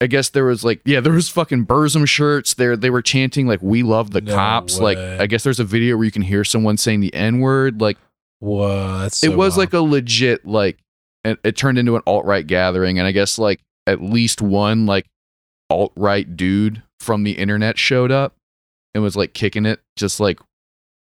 [0.00, 2.54] I guess there was like yeah, there was fucking Burzum shirts.
[2.54, 4.96] There they were chanting like "We love the No cops." Like.
[4.96, 7.80] I guess there's a video where you can hear someone saying the N word.
[7.80, 7.98] Like
[8.40, 9.58] Whoa, that's it was wild.
[9.58, 10.78] like a legit like
[11.24, 14.86] it, it turned into an alt right gathering, and I guess like at least one
[14.86, 15.06] like
[15.70, 18.34] alt right dude from the internet showed up
[18.94, 20.40] and was like kicking it, just like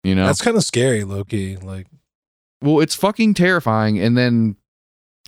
[0.05, 0.27] you know.
[0.27, 1.57] that's kind of scary, Loki.
[1.57, 1.87] Like
[2.63, 3.99] Well, it's fucking terrifying.
[3.99, 4.57] And then,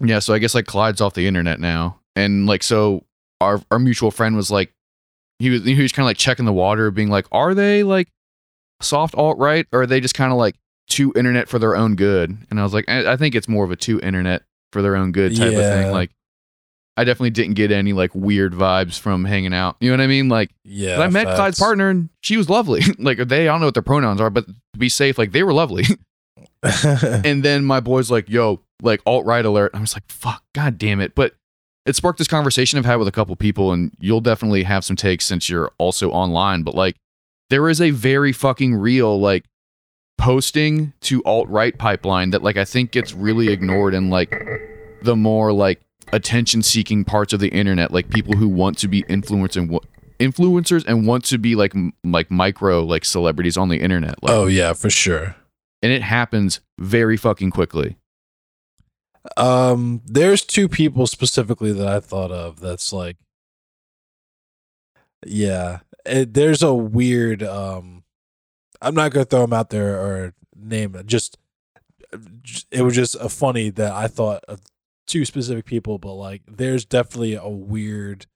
[0.03, 3.05] yeah, so I guess like Clyde's off the internet now, and like so
[3.41, 4.73] our our mutual friend was like,
[5.39, 8.09] he was he was kind of like checking the water, being like, are they like
[8.81, 10.55] soft alt right, or are they just kind of like
[10.89, 12.37] too internet for their own good?
[12.51, 14.97] And I was like, I, I think it's more of a too internet for their
[14.97, 15.91] own good type of thing.
[15.91, 16.11] Like,
[16.97, 19.77] I definitely didn't get any like weird vibes from hanging out.
[19.81, 20.29] You know what I mean?
[20.29, 20.51] Like.
[20.65, 21.37] yeah, I met facts.
[21.37, 22.83] Clyde's partner and she was lovely.
[22.99, 25.43] like they, I don't know what their pronouns are, but to be safe, like they
[25.43, 25.85] were lovely.
[27.03, 29.73] and then my boy's like, yo, like alt right alert.
[29.75, 31.15] I was like, fuck, god damn it.
[31.15, 31.35] But
[31.85, 34.97] it sparked this conversation I've had with a couple people, and you'll definitely have some
[34.97, 36.63] takes since you're also online.
[36.63, 36.97] But like,
[37.51, 39.45] there is a very fucking real like
[40.19, 44.31] posting to alt right pipeline that like I think gets really ignored in like
[45.03, 45.81] the more like
[46.13, 49.85] attention seeking parts of the internet, like people who want to be influencing what
[50.19, 54.23] influencers and want to be like m- like micro like celebrities on the internet.
[54.23, 55.37] Like, oh yeah, for sure.
[55.83, 57.97] and it happens very fucking quickly.
[59.37, 62.61] Um, there's two people specifically that I thought of.
[62.61, 63.17] That's like,
[65.27, 67.43] yeah, it, there's a weird.
[67.43, 67.96] Um,
[68.81, 70.97] I'm not gonna throw them out there or name.
[71.07, 71.39] Just
[72.71, 74.61] it was just a funny that I thought of
[75.07, 78.27] two specific people, but like there's definitely a weird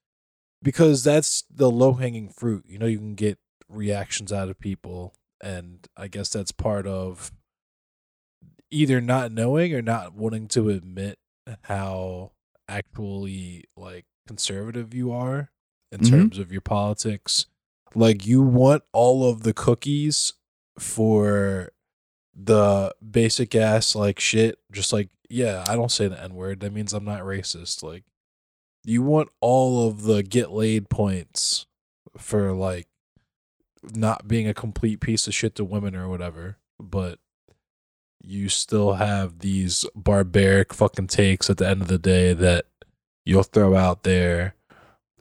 [0.63, 2.65] because that's the low hanging fruit.
[2.69, 3.39] You know, you can get
[3.69, 7.33] reactions out of people, and I guess that's part of
[8.71, 11.19] either not knowing or not wanting to admit
[11.63, 12.33] how
[12.69, 15.51] actually like conservative you are
[15.91, 16.11] in Mhm.
[16.11, 17.47] terms of your politics.
[17.95, 20.35] Like you want all of the cookies
[20.79, 21.73] for
[22.35, 24.59] the basic ass like shit.
[24.73, 26.61] Just like, yeah, I don't say the N word.
[26.61, 27.83] That means I'm not racist.
[27.83, 28.05] Like
[28.85, 31.67] you want all of the get laid points
[32.17, 32.87] for like
[33.93, 36.59] not being a complete piece of shit to women or whatever.
[36.79, 37.19] But
[38.23, 42.67] you still have these barbaric fucking takes at the end of the day that
[43.25, 44.55] you'll throw out there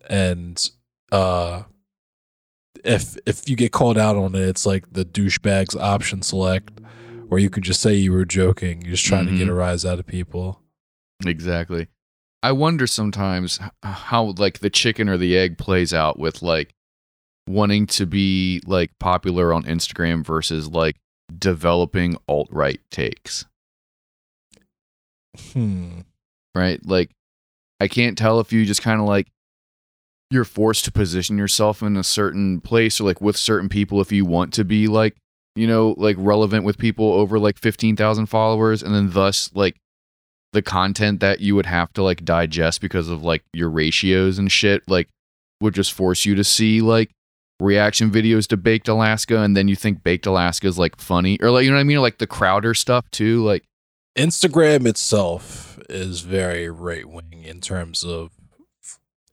[0.09, 0.69] and
[1.11, 1.63] uh
[2.83, 6.79] if if you get called out on it it's like the douchebags option select
[7.27, 9.85] where you can just say you were joking you're just trying to get a rise
[9.85, 10.61] out of people
[11.25, 11.87] Exactly.
[12.41, 16.73] I wonder sometimes how like the chicken or the egg plays out with like
[17.47, 20.95] wanting to be like popular on Instagram versus like
[21.37, 23.45] developing alt right takes,
[25.51, 25.99] hmm
[26.55, 26.79] right?
[26.85, 27.11] Like
[27.81, 29.27] I can't tell if you just kind of like
[30.31, 34.11] you're forced to position yourself in a certain place or like with certain people if
[34.11, 35.15] you want to be like,
[35.55, 39.75] you know, like relevant with people over like 15,000 followers and then thus like
[40.53, 44.51] the content that you would have to like digest because of like your ratios and
[44.51, 45.07] shit like
[45.61, 47.11] would just force you to see like
[47.59, 51.51] reaction videos to baked alaska and then you think baked alaska is like funny or
[51.51, 51.97] like you know what i mean?
[51.97, 53.63] Or, like the crowder stuff too like
[54.17, 58.31] instagram itself is very right wing in terms of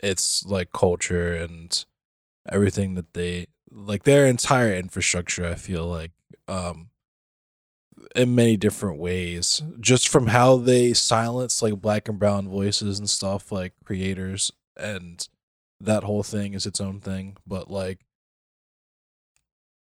[0.02, 1.84] its like culture and
[2.48, 6.12] everything that they like their entire infrastructure i feel like
[6.48, 6.90] um
[8.14, 9.62] in many different ways.
[9.80, 15.28] Just from how they silence like black and brown voices and stuff like creators and
[15.80, 18.00] that whole thing is its own thing but like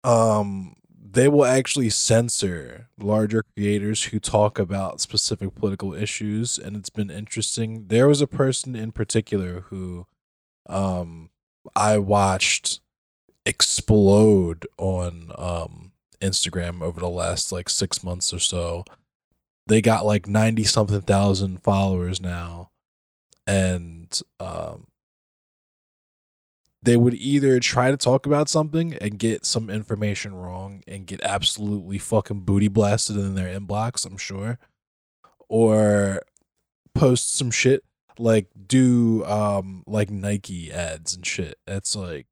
[0.03, 0.75] um
[1.11, 7.09] they will actually censor larger creators who talk about specific political issues and it's been
[7.09, 7.85] interesting.
[7.87, 10.05] There was a person in particular who
[10.67, 11.29] um
[11.75, 12.79] i watched
[13.45, 15.91] explode on um
[16.21, 18.83] instagram over the last like six months or so.
[19.65, 22.69] They got like 90 something thousand followers now
[23.47, 24.88] and um
[26.81, 31.21] they would either try to talk about something and get some information wrong and get
[31.23, 34.57] absolutely fucking booty blasted in their inbox, I'm sure,
[35.49, 36.21] or
[36.95, 37.83] post some shit
[38.17, 41.57] like do um like Nike ads and shit.
[41.65, 42.27] That's like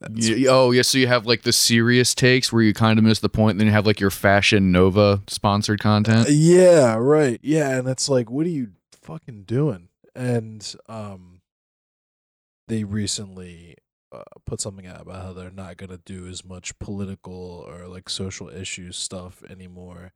[0.00, 3.04] that's, y- oh yeah so you have like the serious takes where you kind of
[3.04, 7.40] miss the point and then you have like your fashion nova sponsored content yeah, right.
[7.42, 8.68] Yeah, and it's like what are you
[9.02, 9.88] fucking doing?
[10.14, 11.27] And um
[12.68, 13.76] they recently
[14.12, 17.86] uh, put something out about how they're not going to do as much political or
[17.88, 20.12] like social issues stuff anymore.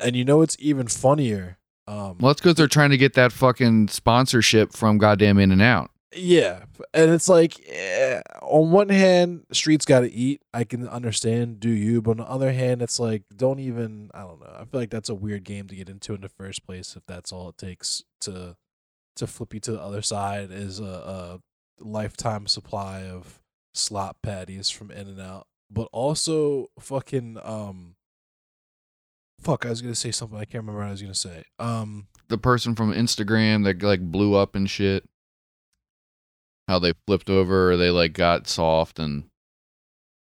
[0.00, 1.58] And you know it's even funnier?
[1.86, 5.62] Um well that's because they're trying to get that fucking sponsorship from goddamn in and
[5.62, 6.64] out Yeah,
[6.94, 10.42] and it's like eh, on one hand, streets got to eat.
[10.54, 12.00] I can understand, do you?
[12.02, 14.10] But on the other hand, it's like don't even.
[14.14, 14.54] I don't know.
[14.54, 16.96] I feel like that's a weird game to get into in the first place.
[16.96, 18.56] If that's all it takes to
[19.16, 21.40] to flip you to the other side is a, a
[21.80, 23.40] lifetime supply of
[23.74, 27.94] slop patties from In and Out, but also fucking um.
[29.40, 30.36] Fuck, I was gonna say something.
[30.36, 31.44] I can't remember what I was gonna say.
[31.60, 35.04] Um, the person from Instagram that like blew up and shit.
[36.66, 39.24] How they flipped over or they like got soft and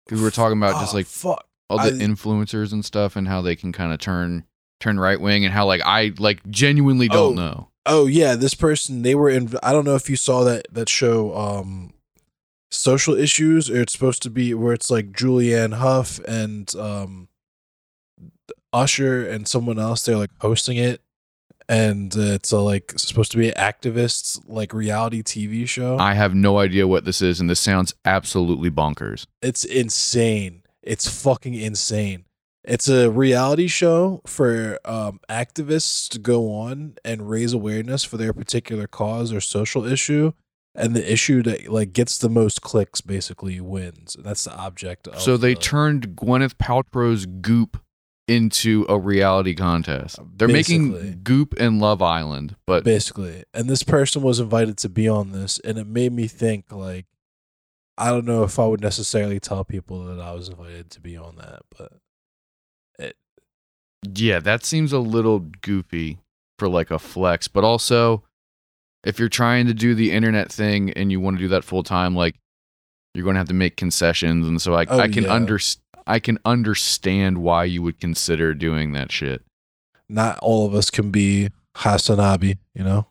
[0.06, 1.46] because we're talking about just oh, like fuck.
[1.70, 4.46] all the I- influencers and stuff and how they can kind of turn
[4.80, 7.42] turn right wing and how like I like genuinely don't Oh.
[7.42, 7.69] know.
[7.86, 9.54] Oh yeah, this person they were in.
[9.64, 11.94] I don't know if you saw that that show, um,
[12.70, 13.70] social issues.
[13.70, 17.30] Or it's supposed to be where it's like Julianne Hough and um,
[18.74, 20.04] Usher and someone else.
[20.04, 21.02] They're like hosting it,
[21.70, 25.98] and uh, it's a, like supposed to be an activist like reality TV show.
[26.00, 29.28] I have no idea what this is and this sounds absolutely bonkers.
[29.42, 30.64] It's insane.
[30.82, 32.26] It's fucking insane.
[32.66, 38.34] It's a reality show for um, activists to go on and raise awareness for their
[38.34, 40.34] particular cause or social issue,
[40.76, 44.18] and the issue that like gets the most clicks basically wins.
[44.20, 45.08] That's the object.
[45.08, 47.82] Of so they the- turned Gwyneth Paltrow's Goop
[48.28, 50.20] into a reality contest.
[50.36, 50.90] They're Basically.
[50.90, 55.32] making Goop and Love Island, but basically, and this person was invited to be on
[55.32, 57.06] this, and it made me think like.
[58.02, 61.18] I don't know if I would necessarily tell people that I was invited to be
[61.18, 61.92] on that, but
[64.14, 66.20] yeah, that seems a little goofy
[66.58, 68.24] for like a flex, but also
[69.04, 71.84] if you're trying to do the internet thing and you want to do that full
[71.84, 72.36] time, like
[73.14, 75.34] you're going to have to make concessions, and so I Oh, I can yeah.
[75.34, 75.60] under
[76.06, 79.44] I can understand why you would consider doing that shit.
[80.10, 83.08] Not all of us can be Hasanabi, you know.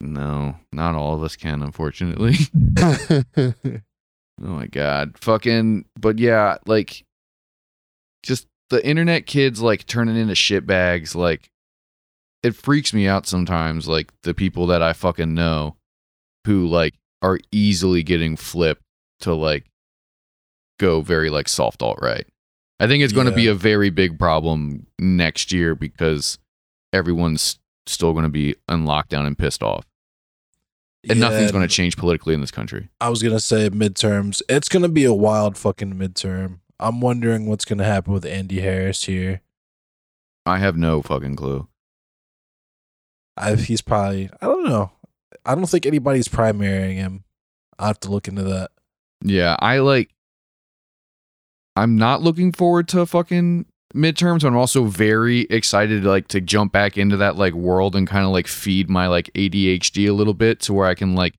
[0.00, 2.36] No, not all of us can, unfortunately.
[4.38, 5.16] Oh my god.
[5.18, 7.04] Fucking but yeah, like
[8.22, 11.50] just the internet kids like turning into shitbags, like
[12.42, 15.76] it freaks me out sometimes, like the people that I fucking know
[16.46, 18.82] who like are easily getting flipped
[19.20, 19.66] to like
[20.78, 22.26] go very like soft alt right.
[22.78, 26.38] I think it's going to be a very big problem next year because
[26.92, 29.86] everyone's still going to be in lockdown and pissed off.
[31.08, 32.88] And nothing's going to change politically in this country.
[33.00, 34.42] I was gonna say midterms.
[34.48, 36.58] It's gonna be a wild fucking midterm.
[36.78, 39.42] I'm wondering what's gonna happen with Andy Harris here.
[40.44, 41.68] I have no fucking clue.
[43.36, 44.30] I, he's probably.
[44.40, 44.92] I don't know.
[45.44, 47.24] I don't think anybody's primarying him.
[47.78, 48.70] I have to look into that.
[49.22, 50.10] Yeah, I like.
[51.74, 54.42] I'm not looking forward to fucking midterms.
[54.42, 58.24] But I'm also very excited like to jump back into that like world and kind
[58.24, 61.34] of like feed my like ADHD a little bit to where I can like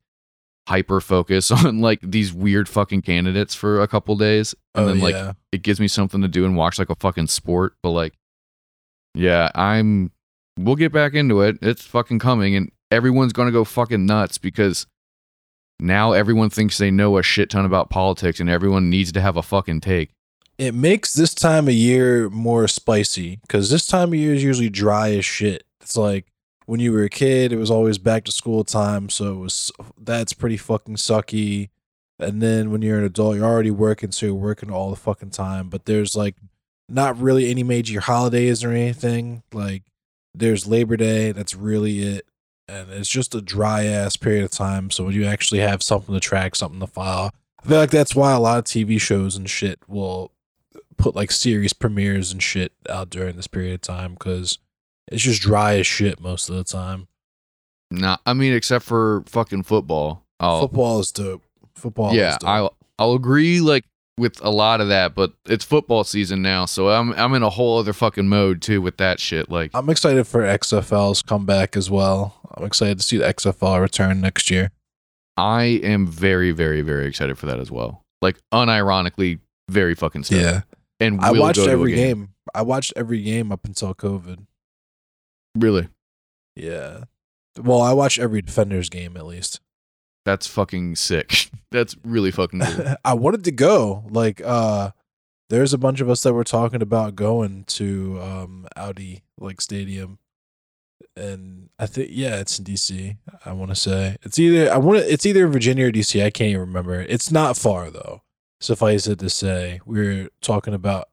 [0.67, 4.99] hyper focus on like these weird fucking candidates for a couple days and oh then
[4.99, 5.31] like yeah.
[5.51, 7.73] it gives me something to do and watch like a fucking sport.
[7.81, 8.13] But like,
[9.13, 10.11] yeah, I'm.
[10.59, 11.57] We'll get back into it.
[11.61, 14.87] It's fucking coming, and everyone's gonna go fucking nuts because
[15.79, 19.37] now everyone thinks they know a shit ton about politics, and everyone needs to have
[19.37, 20.11] a fucking take.
[20.57, 24.69] it makes this time of year more spicy because this time of year is usually
[24.69, 25.63] dry as shit.
[25.81, 26.25] It's like
[26.67, 29.71] when you were a kid, it was always back to school time, so it was
[29.97, 31.69] that's pretty fucking sucky.
[32.19, 35.29] And then when you're an adult, you're already working, so you're working all the fucking
[35.29, 35.69] time.
[35.69, 36.35] But there's like
[36.89, 39.43] not really any major holidays or anything.
[39.53, 39.83] Like
[40.35, 42.25] there's Labor Day, that's really it.
[42.67, 44.91] And it's just a dry ass period of time.
[44.91, 47.31] So when you actually have something to track, something to file,
[47.63, 50.33] I feel like that's why a lot of TV shows and shit will
[50.97, 54.59] put like series premieres and shit out during this period of time because
[55.11, 57.07] it's just dry as shit most of the time.
[57.91, 60.23] Nah, I mean, except for fucking football.
[60.39, 61.43] Oh, Football is dope.
[61.75, 62.13] Football.
[62.13, 62.49] yeah, is dope.
[62.49, 63.85] I'll I'll agree like
[64.17, 67.49] with a lot of that, but it's football season now, so I'm I'm in a
[67.49, 69.49] whole other fucking mode too with that shit.
[69.49, 72.35] Like, I'm excited for XFL's comeback as well.
[72.55, 74.71] I'm excited to see the XFL return next year.
[75.37, 78.03] I am very, very, very excited for that as well.
[78.23, 79.39] Like, unironically,
[79.69, 80.41] very fucking stoked.
[80.41, 80.61] Yeah,
[80.99, 82.29] and I watched go to a every game.
[82.55, 84.47] I watched every game up until COVID.
[85.59, 85.87] Really,
[86.55, 87.05] Yeah.
[87.59, 89.59] Well, I watch every Defenders game at least.
[90.25, 91.49] that's fucking sick.
[91.71, 92.85] that's really fucking cool.
[93.05, 94.03] I wanted to go.
[94.09, 94.91] Like, uh,
[95.49, 100.19] there's a bunch of us that were talking about going to um Audi like stadium,
[101.15, 103.17] and I think yeah, it's in DC.
[103.45, 106.23] I want to say it's either I want it's either Virginia or DC.
[106.23, 107.01] I can't even remember.
[107.01, 108.23] It's not far though.
[108.59, 111.07] Suffice it to say, we are talking about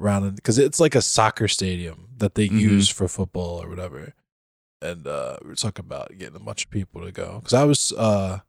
[0.00, 2.60] around because it's like a soccer stadium that they Mhm.
[2.60, 4.14] use for football or whatever.
[4.82, 7.64] And uh, we were talking about getting a bunch of people to go because I
[7.64, 8.40] was uh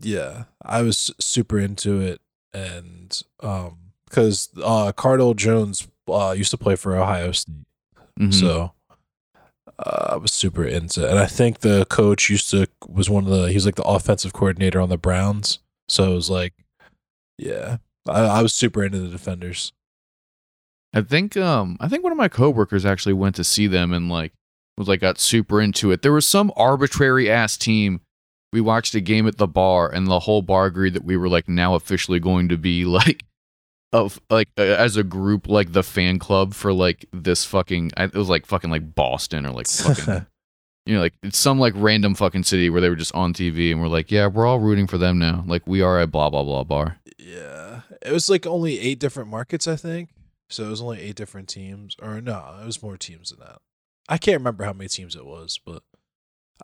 [0.00, 2.20] yeah, I was super into it,
[2.52, 7.54] and um, because uh, Cardale Jones uh used to play for Ohio State,
[8.18, 8.34] Mhm.
[8.34, 8.72] so
[9.78, 11.10] uh, I was super into it.
[11.10, 13.84] And I think the coach used to was one of the he was like the
[13.84, 16.54] offensive coordinator on the Browns, so it was like,
[17.38, 17.76] yeah,
[18.08, 19.72] I, I was super into the defenders.
[20.94, 24.08] I think um I think one of my coworkers actually went to see them and
[24.08, 24.32] like
[24.78, 26.02] was like got super into it.
[26.02, 28.00] There was some arbitrary ass team.
[28.52, 31.28] We watched a game at the bar and the whole bar agreed that we were
[31.28, 33.24] like now officially going to be like
[33.92, 38.04] of like uh, as a group like the fan club for like this fucking I-
[38.04, 40.26] it was like fucking like Boston or like fucking
[40.86, 43.70] you know like it's some like random fucking city where they were just on TV
[43.72, 46.28] and we're like yeah we're all rooting for them now like we are a blah
[46.30, 46.98] blah blah bar.
[47.18, 50.08] yeah, it was like only eight different markets, I think.
[50.54, 53.58] So it was only eight different teams, or no, it was more teams than that.
[54.08, 55.82] I can't remember how many teams it was, but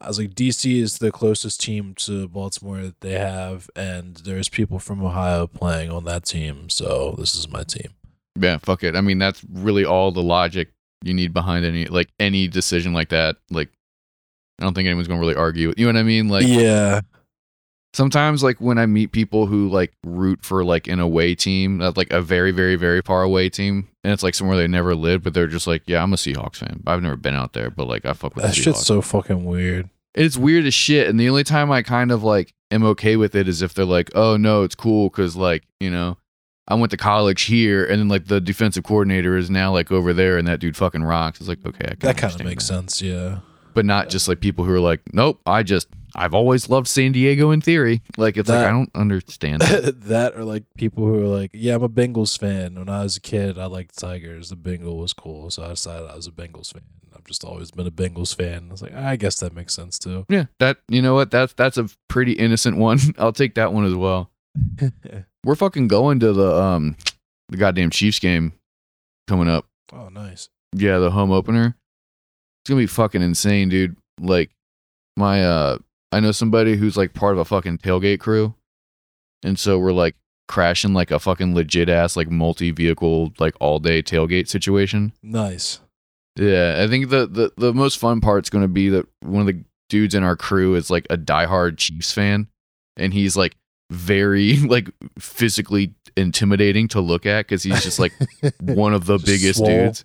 [0.01, 4.49] I was like, DC is the closest team to Baltimore that they have, and there's
[4.49, 7.95] people from Ohio playing on that team, so this is my team.
[8.38, 8.95] Yeah, fuck it.
[8.95, 10.68] I mean, that's really all the logic
[11.03, 13.36] you need behind any like any decision like that.
[13.51, 13.70] Like,
[14.61, 15.72] I don't think anyone's gonna really argue.
[15.76, 16.28] You know what I mean?
[16.28, 17.01] Like, yeah,
[17.93, 21.97] sometimes like when I meet people who like root for like an away team, that's
[21.97, 25.24] like a very, very, very far away team, and it's like somewhere they never lived,
[25.24, 26.80] but they're just like, yeah, I'm a Seahawks fan.
[26.84, 29.45] But I've never been out there, but like I fuck with that shit's so fucking
[29.45, 29.88] weird.
[30.14, 31.09] it's weird as shit.
[31.09, 33.84] And the only time I kind of like am okay with it is if they're
[33.84, 36.16] like, oh no, it's cool because like you know
[36.68, 40.12] I went to college here, and then like the defensive coordinator is now like over
[40.12, 41.41] there, and that dude fucking rocks.
[41.41, 42.74] It's like okay, I That kind of makes that.
[42.74, 43.03] sense.
[43.03, 43.41] Yeah.
[43.74, 45.88] but not just like people who are like, nope, I just
[46.20, 48.02] I've always loved San Diego in theory.
[48.18, 49.62] Like it's like I don't understand.
[49.62, 50.02] It.
[50.08, 52.74] that or like people who are like, yeah, I'm a Bengals fan.
[52.74, 54.50] When I was a kid, I liked Tigers.
[54.50, 56.82] The Bengal was cool, so I decided I was a Bengals fan.
[57.16, 58.66] I've just always been a Bengals fan.
[58.68, 60.26] I was like, I guess that makes sense too.
[60.28, 61.30] yeah, that you know what?
[61.30, 62.98] That's that's a pretty innocent one.
[63.18, 64.30] I'll take that one as well.
[65.44, 66.96] We're fucking going to the um
[67.48, 68.52] the goddamn Chiefs game
[69.26, 69.64] coming up.
[69.94, 70.50] oh, nice.
[70.74, 71.78] Yeah, the home opener.
[72.62, 73.96] It's gonna be fucking insane, dude.
[74.20, 74.50] Like
[75.16, 75.78] my uh
[76.12, 78.54] I know somebody who's like part of a fucking tailgate crew.
[79.42, 80.16] And so we're like
[80.48, 85.12] crashing like a fucking legit ass like multi vehicle like all day tailgate situation.
[85.22, 85.80] Nice.
[86.36, 89.64] Yeah, I think the, the the most fun part's gonna be that one of the
[89.88, 92.48] dudes in our crew is like a diehard Chiefs fan,
[92.96, 93.56] and he's like
[93.90, 98.12] very like physically intimidating to look at because he's just like
[98.61, 99.68] one of the biggest swole.
[99.68, 100.04] dudes.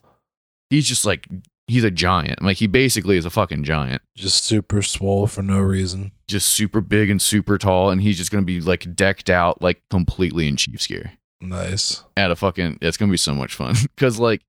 [0.70, 1.28] He's just like
[1.68, 2.42] he's a giant.
[2.42, 4.02] Like he basically is a fucking giant.
[4.16, 6.12] Just super swole for no reason.
[6.28, 9.82] Just super big and super tall, and he's just gonna be like decked out like
[9.90, 12.04] completely in Chiefs gear Nice.
[12.18, 12.80] at a fucking.
[12.82, 14.42] It's gonna be so much fun because like.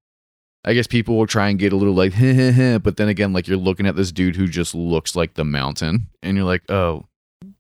[0.69, 3.07] I guess people will try and get a little like, heh, heh, heh, but then
[3.07, 6.45] again, like you're looking at this dude who just looks like the mountain, and you're
[6.45, 7.05] like, oh,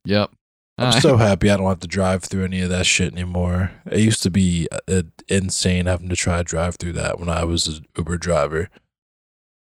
[0.05, 0.33] yep.
[0.77, 0.99] I'm Hi.
[0.99, 3.71] so happy I don't have to drive through any of that shit anymore.
[3.89, 7.45] It used to be uh, insane having to try to drive through that when I
[7.45, 8.71] was an Uber driver.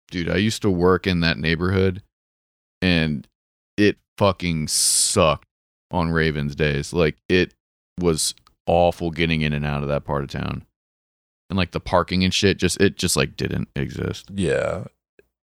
[0.09, 2.01] Dude, I used to work in that neighborhood,
[2.81, 3.27] and
[3.77, 5.47] it fucking sucked
[5.91, 6.93] on Ravens days.
[6.93, 7.53] Like it
[7.99, 8.33] was
[8.65, 10.65] awful getting in and out of that part of town,
[11.49, 12.57] and like the parking and shit.
[12.57, 14.29] Just it just like didn't exist.
[14.33, 14.85] Yeah.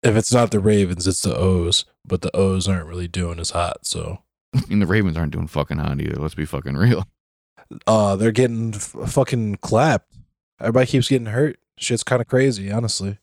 [0.03, 3.51] If it's not the Ravens, it's the O's, but the O's aren't really doing as
[3.51, 3.87] hot.
[3.87, 4.19] So,
[4.71, 6.21] and the Ravens aren't doing fucking hot either.
[6.21, 7.09] Let's be fucking real.
[7.87, 10.13] uh, they're getting f- fucking clapped.
[10.61, 11.59] Everybody keeps getting hurt.
[11.79, 13.19] Shit's kind of crazy, honestly.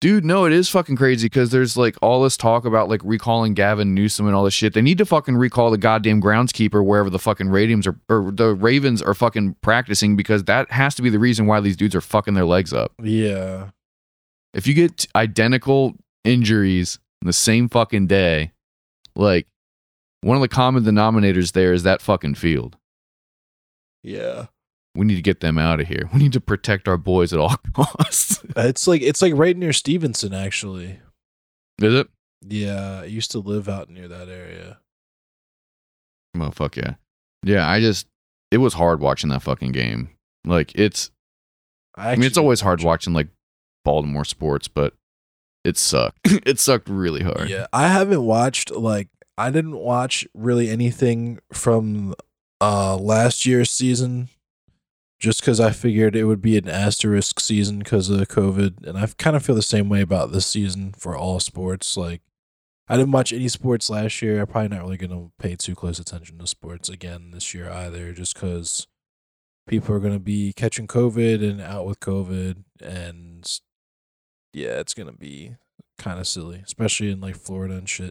[0.00, 3.54] Dude, no, it is fucking crazy because there's like all this talk about like recalling
[3.54, 4.74] Gavin Newsom and all this shit.
[4.74, 8.54] They need to fucking recall the goddamn groundskeeper wherever the fucking Radiums are or the
[8.54, 12.02] Ravens are fucking practicing because that has to be the reason why these dudes are
[12.02, 12.92] fucking their legs up.
[13.02, 13.70] Yeah.
[14.52, 15.94] If you get identical
[16.24, 18.52] injuries in the same fucking day,
[19.14, 19.46] like
[20.20, 22.76] one of the common denominators there is that fucking field.
[24.02, 24.46] Yeah.
[24.96, 26.08] We need to get them out of here.
[26.12, 28.42] We need to protect our boys at all costs.
[28.56, 31.00] It's like it's like right near Stevenson, actually.
[31.80, 32.08] is it?
[32.48, 34.78] Yeah, I used to live out near that area.
[36.40, 36.94] Oh fuck yeah.
[37.42, 38.06] Yeah, I just
[38.50, 40.10] it was hard watching that fucking game.
[40.44, 41.10] Like it's
[41.96, 43.28] I, I mean it's always hard watching like
[43.84, 44.94] Baltimore sports, but
[45.64, 46.20] it sucked.
[46.24, 47.50] it sucked really hard.
[47.50, 52.14] Yeah, I haven't watched like I didn't watch really anything from
[52.60, 54.28] uh last year's season
[55.18, 58.98] just cuz I figured it would be an asterisk season cuz of the COVID and
[58.98, 62.22] I kind of feel the same way about this season for all sports like
[62.88, 64.40] I didn't watch any sports last year.
[64.40, 67.68] I'm probably not really going to pay too close attention to sports again this year
[67.68, 68.86] either just cuz
[69.66, 73.60] people are going to be catching COVID and out with COVID and
[74.52, 75.56] yeah, it's going to be
[75.98, 78.10] kind of silly, especially in like Florida and shit.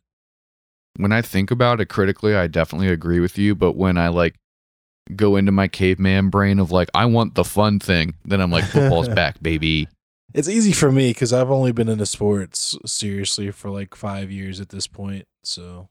[0.98, 4.36] When I think about it critically, I definitely agree with you, but when I like
[5.14, 8.66] go into my caveman brain of like I want the fun thing, then I'm like
[8.66, 9.88] football's back, baby.
[10.34, 14.60] It's easy for me because I've only been into sports seriously for like five years
[14.60, 15.26] at this point.
[15.44, 15.90] So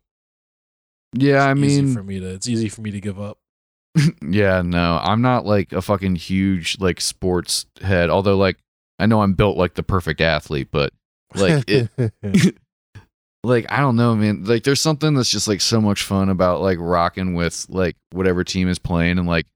[1.15, 3.39] Yeah, I mean for me to it's easy for me to give up.
[4.23, 8.11] yeah, no, I'm not like a fucking huge like sports head.
[8.11, 8.59] Although like
[8.99, 10.93] I know I'm built like the perfect athlete, but
[11.35, 11.89] like it
[13.45, 14.45] like I don't know, man.
[14.45, 18.45] Like there's something that's just like so much fun about like rocking with like whatever
[18.45, 19.47] team is playing and like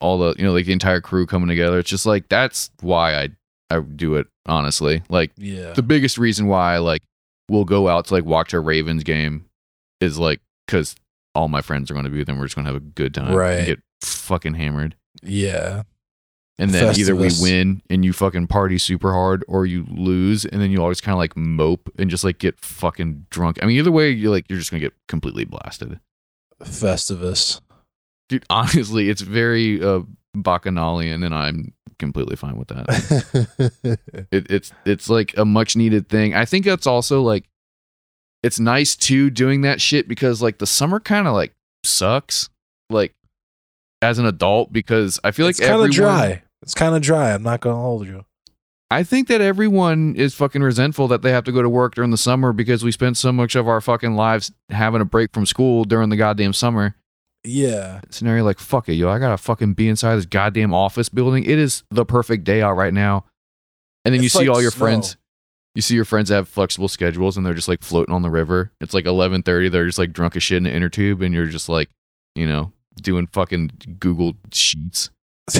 [0.00, 1.78] all the you know like the entire crew coming together.
[1.78, 3.28] It's just like that's why I
[3.70, 5.02] I do it honestly.
[5.08, 7.02] Like yeah, the biggest reason why I like
[7.48, 9.46] will go out to like watch a Ravens game
[10.00, 10.96] is like because
[11.34, 12.38] all my friends are going to be with them.
[12.38, 13.66] We're just going to have a good time, and Right.
[13.66, 15.82] Get fucking hammered, yeah,
[16.58, 20.60] and then either we win and you fucking party super hard, or you lose, and
[20.60, 23.58] then you always kind of like mope and just like get fucking drunk.
[23.62, 26.00] I mean, either way, you're like you're just going to get completely blasted,
[26.62, 27.60] Festivus.
[28.28, 28.44] dude.
[28.50, 30.00] Honestly, it's very uh,
[30.34, 33.98] bacchanalian, and I'm completely fine with that.
[34.30, 36.34] it, it's it's like a much needed thing.
[36.34, 37.44] I think that's also like
[38.42, 41.52] it's nice too doing that shit because like the summer kind of like
[41.84, 42.48] sucks
[42.88, 43.14] like
[44.02, 46.42] as an adult because I feel like it's kind everyone of dry.
[46.66, 47.32] It's kind of dry.
[47.32, 48.24] I'm not gonna hold you.
[48.90, 52.10] I think that everyone is fucking resentful that they have to go to work during
[52.10, 55.46] the summer because we spent so much of our fucking lives having a break from
[55.46, 56.94] school during the goddamn summer.
[57.44, 58.00] Yeah.
[58.10, 61.60] scenario like fuck it yo i gotta fucking be inside this goddamn office building it
[61.60, 63.24] is the perfect day out right now
[64.04, 64.78] and then you It's see like all your snow.
[64.86, 65.16] friends
[65.76, 68.72] you see your friends have flexible schedules and they're just like floating on the river
[68.80, 71.46] it's like 11.30 they're just like drunk as shit in an inner tube and you're
[71.46, 71.88] just like
[72.34, 75.10] you know doing fucking google sheets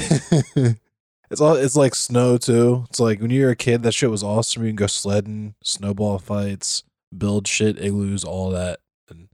[1.31, 2.85] it's all it's like snow too.
[2.89, 4.63] It's like when you were a kid, that shit was awesome.
[4.63, 6.85] You can go sledding, snowball fights,
[7.17, 8.81] build shit, igloos, all that.
[9.11, 9.29] And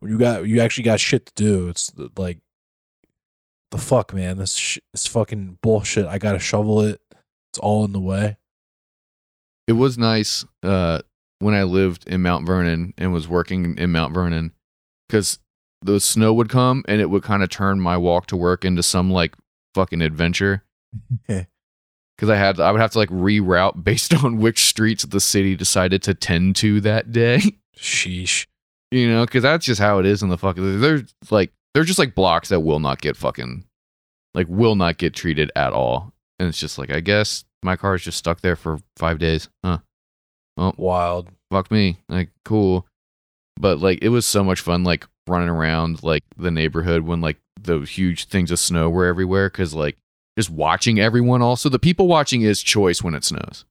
[0.00, 2.38] when you got you actually got shit to do, it's like
[3.70, 4.38] the fuck, man.
[4.38, 6.06] This sh- this fucking bullshit.
[6.06, 7.00] I gotta shovel it.
[7.50, 8.36] It's all in the way.
[9.66, 11.00] it was nice uh,
[11.40, 14.52] when I lived in Mount Vernon and was working in Mount Vernon
[15.08, 15.38] because
[15.82, 18.82] the snow would come and it would kind of turn my walk to work into
[18.82, 19.34] some like
[19.74, 20.64] fucking adventure.
[22.16, 25.54] Because I had, I would have to like reroute based on which streets the city
[25.54, 27.40] decided to tend to that day.
[27.76, 28.46] Sheesh.
[28.90, 30.80] you know, because that's just how it is in the fucking.
[30.80, 33.62] There's like, they're just like blocks that will not get fucking,
[34.34, 36.12] like, will not get treated at all.
[36.40, 39.48] And it's just like, I guess my car is just stuck there for five days.
[39.64, 39.78] Huh.
[40.76, 41.28] Wild.
[41.52, 42.84] fuck me like cool
[43.60, 47.36] but like it was so much fun like running around like the neighborhood when like
[47.60, 49.96] the huge things of snow were everywhere because like
[50.38, 53.64] just watching everyone also the people watching is choice when it snows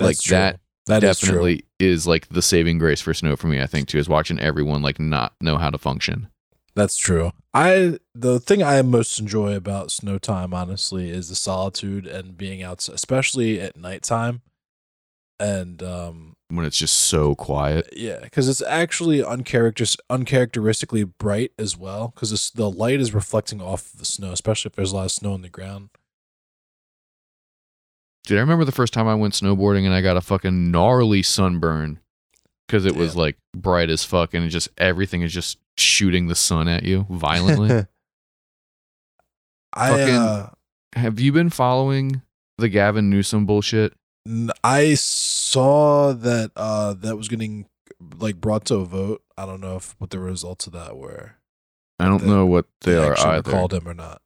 [0.00, 0.36] Like That's true.
[0.36, 3.86] that That is definitely is, like the saving grace for snow for me i think
[3.88, 6.28] too is watching everyone like not know how to function
[6.74, 7.32] That's true.
[7.52, 12.62] I the thing I most enjoy about snow time, honestly, is the solitude and being
[12.62, 14.42] outside, especially at nighttime.
[15.40, 21.76] And um, when it's just so quiet yeah, because it's actually uncharacter uncharacteristically bright as
[21.78, 22.12] well.
[22.14, 25.32] Because the light is reflecting off the snow, especially if there's a lot of snow
[25.32, 25.88] on the ground.
[28.26, 31.22] dude i remember the first time i went snowboarding and i got a fucking gnarly
[31.22, 31.98] sunburn
[32.68, 33.20] because it was Damn.
[33.20, 37.06] like bright as fuck and it just everything is just shooting the sun at you
[37.08, 37.86] violently
[39.72, 40.50] I Fucking- uh,
[40.94, 42.22] Have you been following
[42.58, 43.94] the Gavin Newsom bullshit?
[44.62, 47.66] I saw that uh that was getting
[48.18, 49.22] like brought to a vote.
[49.36, 51.36] I don't know if what the results of that were.
[51.98, 53.50] I don't know what they are either.
[53.50, 54.22] recalled him or not.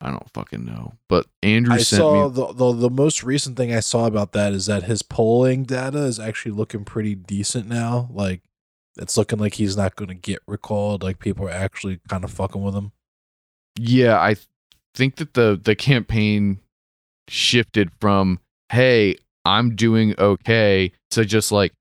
[0.00, 0.94] I don't fucking know.
[1.08, 2.34] But Andrew I sent saw me.
[2.34, 6.00] the, the the most recent thing I saw about that is that his polling data
[6.00, 8.08] is actually looking pretty decent now.
[8.12, 8.42] Like
[8.96, 11.02] it's looking like he's not going to get recalled.
[11.02, 12.92] Like people are actually kind of fucking with him.
[13.78, 14.46] Yeah, I th-
[14.94, 16.60] think that the the campaign
[17.28, 18.40] shifted from
[18.74, 21.72] "Hey, I'm doing okay" to just like,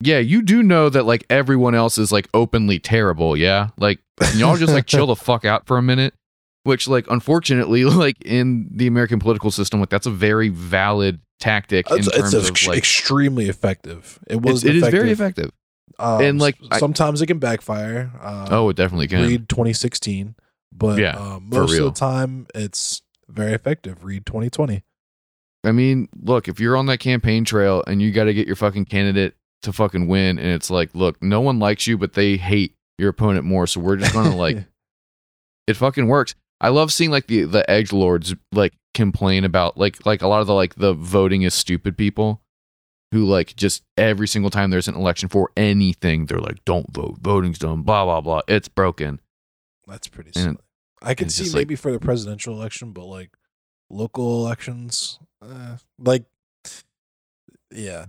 [0.00, 3.68] "Yeah, you do know that like everyone else is like openly terrible, yeah?
[3.78, 6.14] Like can y'all just like chill the fuck out for a minute."
[6.64, 11.90] Which like unfortunately like in the American political system like that's a very valid tactic
[11.90, 14.18] in It's, terms it's of ex- like extremely effective.
[14.28, 14.64] It was.
[14.64, 15.50] it is very effective.
[15.98, 18.10] Um, and, like, I- sometimes it can backfire.
[18.20, 19.22] Um, Oh, it definitely can.
[19.26, 20.36] Read 2016,
[20.72, 24.04] but Yeah, um, most of the time it's very effective.
[24.04, 24.82] Read 2020.
[25.64, 28.56] I mean, look, if you're on that campaign trail and you got to get your
[28.56, 32.36] fucking candidate to fucking win, and it's like, look, no one likes you, but they
[32.36, 34.64] hate your opponent more, so we're just gonna like,
[35.66, 36.34] it fucking works.
[36.60, 40.40] I love seeing like the the edge lords like complain about like like a lot
[40.40, 42.40] of the like the voting is stupid people
[43.10, 47.18] who like just every single time there's an election for anything, they're like, don't vote,
[47.20, 49.20] voting's dumb, blah blah blah, it's broken.
[49.86, 50.58] That's pretty And.
[51.04, 53.30] I can see just like- maybe for the presidential election, but like
[53.92, 56.24] local elections, uh, like
[57.70, 58.06] yeah,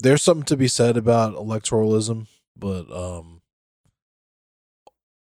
[0.00, 3.40] there's something to be said about electoralism, but um,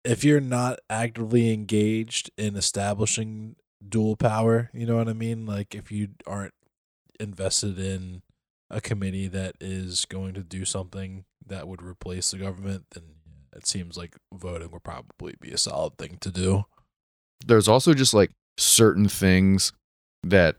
[0.03, 3.55] if you're not actively engaged in establishing
[3.87, 5.45] dual power, you know what I mean.
[5.45, 6.53] Like if you aren't
[7.19, 8.21] invested in
[8.69, 13.03] a committee that is going to do something that would replace the government, then
[13.55, 16.65] it seems like voting would probably be a solid thing to do.
[17.45, 19.73] there's also just like certain things
[20.23, 20.57] that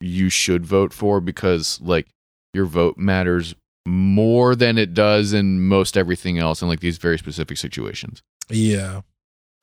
[0.00, 2.06] you should vote for because like
[2.54, 3.54] your vote matters
[3.86, 9.02] more than it does in most everything else in like these very specific situations Yeah.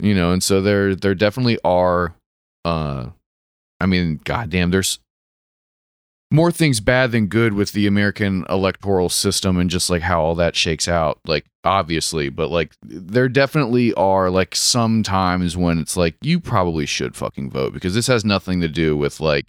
[0.01, 2.15] you know and so there there definitely are
[2.65, 3.07] uh
[3.79, 4.99] i mean goddamn there's
[6.29, 10.35] more things bad than good with the american electoral system and just like how all
[10.35, 15.95] that shakes out like obviously but like there definitely are like some times when it's
[15.95, 19.45] like you probably should fucking vote because this has nothing to do with like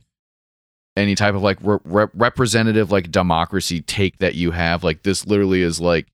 [0.98, 4.84] any type of like re- rep- like democracy take that you have.
[4.84, 6.08] Like this literally is like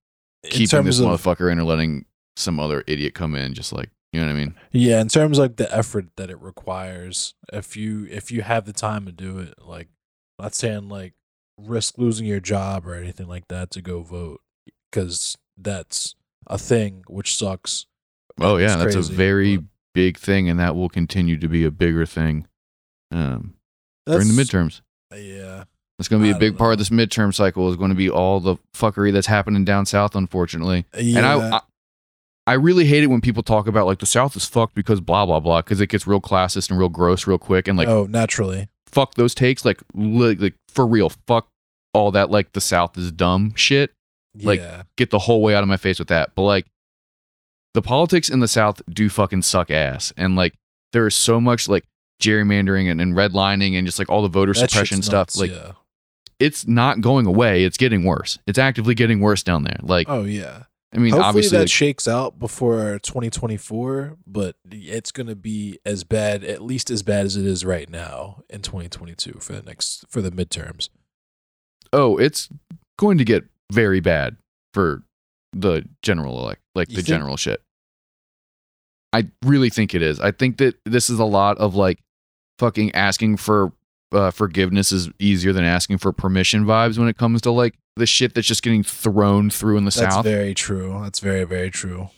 [0.45, 2.05] keeping this of- motherfucker in or letting
[2.37, 4.55] some other idiot come in just like you know what i mean?
[4.71, 8.65] Yeah, in terms of like the effort that it requires, if you if you have
[8.65, 9.89] the time to do it, like
[10.39, 11.15] not saying like
[11.59, 14.41] risk losing your job or anything like that to go vote,
[14.91, 16.15] because that's
[16.47, 17.87] a thing, which sucks.
[18.41, 21.65] Oh yeah, It's that's a very but- big thing, and that will continue to be
[21.65, 22.47] a bigger thing
[23.13, 23.55] um,
[24.07, 24.81] during the midterms.
[25.15, 25.65] Yeah,
[26.01, 27.71] It's going to be I a big part of this midterm cycle.
[27.71, 30.87] Is going to be all the fuckery that's happening down south, unfortunately.
[30.99, 31.19] yeah.
[31.19, 31.61] And I, I,
[32.49, 35.25] I really hate it when people talk about like the South is fucked because blah
[35.25, 38.07] blah blah because it gets real classist and real gross real quick and like oh,
[38.07, 38.69] naturally.
[38.95, 41.49] Fuck those takes like li- like for real fuck
[41.93, 43.93] all that like the South is dumb shit.
[44.43, 46.35] Like, yeah, Get the whole way out of my face with that.
[46.35, 46.67] But like
[47.73, 50.55] the politics in the South do fucking suck ass and like
[50.93, 51.85] there is so much like
[52.23, 55.51] gerrymandering and, and redlining and just like all the voter That suppression stuff nuts, like
[55.51, 55.73] yeah.
[56.39, 60.23] it's not going away it's getting worse it's actively getting worse down there like oh
[60.23, 60.63] yeah.
[60.95, 66.05] I mean Hopefully obviously that like, shakes out before 2024, but it's gonna be as
[66.05, 70.05] bad, at least as bad as it is right now in 2022 for the next
[70.09, 70.89] for the midterms.
[71.93, 72.49] oh, it's
[72.99, 74.37] going to get very bad
[74.73, 75.03] for
[75.53, 77.61] the general elect, like You the think- general shit.
[79.13, 80.19] I really think it is.
[80.19, 82.01] I think that this is a lot of like
[82.59, 83.73] fucking asking for
[84.15, 88.07] uh, forgiveness is easier than asking for permission vibes when it comes to like the
[88.07, 90.25] shit that's just getting thrown through in the That's South.
[90.25, 91.01] very true.
[91.03, 92.09] That's very very true.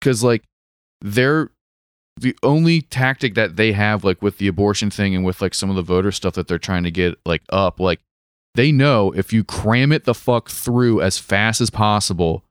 [0.00, 0.42] because like
[1.00, 1.50] they're
[2.20, 5.70] the only tactic that they have like with the abortion thing and with like some
[5.70, 8.00] of the voter stuff that they're trying to get like up like
[8.56, 12.42] they know if you cram it the fuck through as fast as possible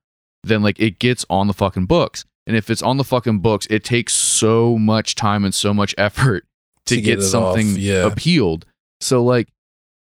[0.44, 3.68] then like it gets on the fucking books and if it's on the fucking books
[3.70, 6.46] it takes so much time and so much effort
[6.86, 8.06] to, To get, get something yeah.
[8.06, 8.66] appealed
[9.02, 9.50] so like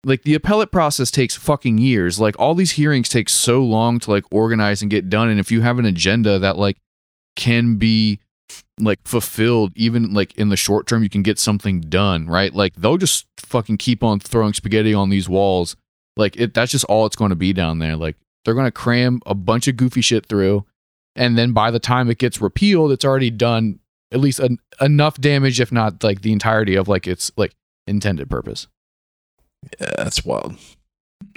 [0.04, 2.18] like the appellate process takes fucking years.
[2.18, 5.28] Like all these hearings take so long to like organize and get done.
[5.28, 6.78] And if you have an agenda that like
[7.36, 8.20] can be
[8.80, 12.54] like fulfilled even like in the short term you can get something done right?
[12.54, 15.76] Like they'll just fucking keep on throwing spaghetti on these walls.
[16.16, 17.96] Like it that's just all it's going to be down there.
[17.96, 20.64] Like they're going to cram a bunch of goofy shit through.
[21.14, 23.80] And then by the time it gets repealed it's already done
[24.12, 27.54] at least en- enough damage if not like the entirety of like its like
[27.86, 28.66] intended purpose
[29.80, 30.56] Yeah, that's wild.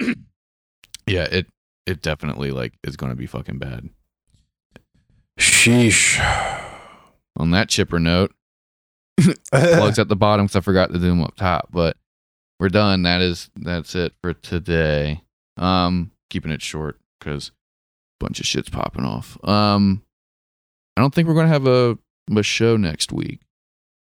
[1.06, 1.46] yeah it
[1.86, 3.90] it definitely like is going to be fucking bad
[5.38, 6.18] Sheesh.
[7.36, 8.32] on that chipper note
[9.52, 11.68] plugs at the bottom because I forgot to do them up top.
[11.70, 11.96] But
[12.58, 13.02] we're done.
[13.02, 15.22] That is that's it for today.
[15.56, 17.48] Um, keeping it short because
[18.20, 19.38] a bunch of shit's popping off.
[19.44, 20.02] Um,
[20.96, 21.98] I don't think we're gonna have a
[22.34, 23.40] a show next week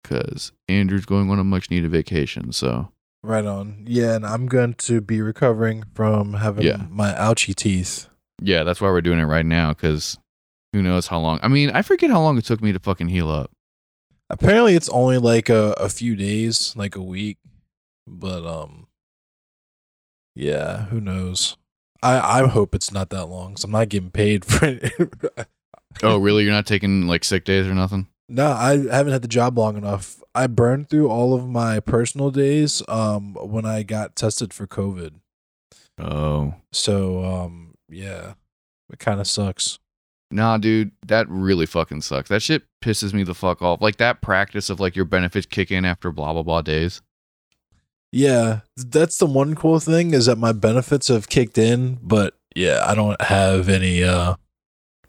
[0.02, 2.52] because Andrew's going on a much needed vacation.
[2.52, 2.92] So
[3.24, 3.86] Right on.
[3.88, 6.86] Yeah, and I'm going to be recovering from having Yeah.
[6.90, 8.08] my ouchie teeth.
[8.42, 10.18] yeah, that's why we're doing it right now because
[10.74, 11.40] who knows how long.
[11.42, 13.52] I mean, I forget how long it took me to fucking heal up.
[14.30, 17.38] Apparently, it's only like a, a few days, like a week.
[18.08, 18.88] But um,
[20.36, 21.56] yeah, who knows?
[22.02, 23.56] I I hope it's not that long.
[23.56, 24.92] So I'm not getting paid for it.
[26.02, 26.44] Oh, really?
[26.44, 28.08] You're not taking like sick days or nothing?
[28.30, 30.22] No, I haven't had the job long enough.
[30.34, 35.16] I burned through all of my personal days um when I got tested for COVID.
[36.00, 36.56] Oh.
[36.72, 38.34] So um yeah,
[38.92, 39.80] it kind of sucks.
[40.32, 42.30] Nah, dude, that really fucking sucks.
[42.30, 43.82] That shit pisses me the fuck off.
[43.82, 47.02] Like that practice of like your benefits kick in after blah blah blah days.
[48.12, 52.84] Yeah, that's the one cool thing is that my benefits have kicked in, but yeah,
[52.86, 54.36] I don't have any uh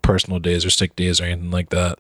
[0.03, 1.99] personal days or sick days or anything like that.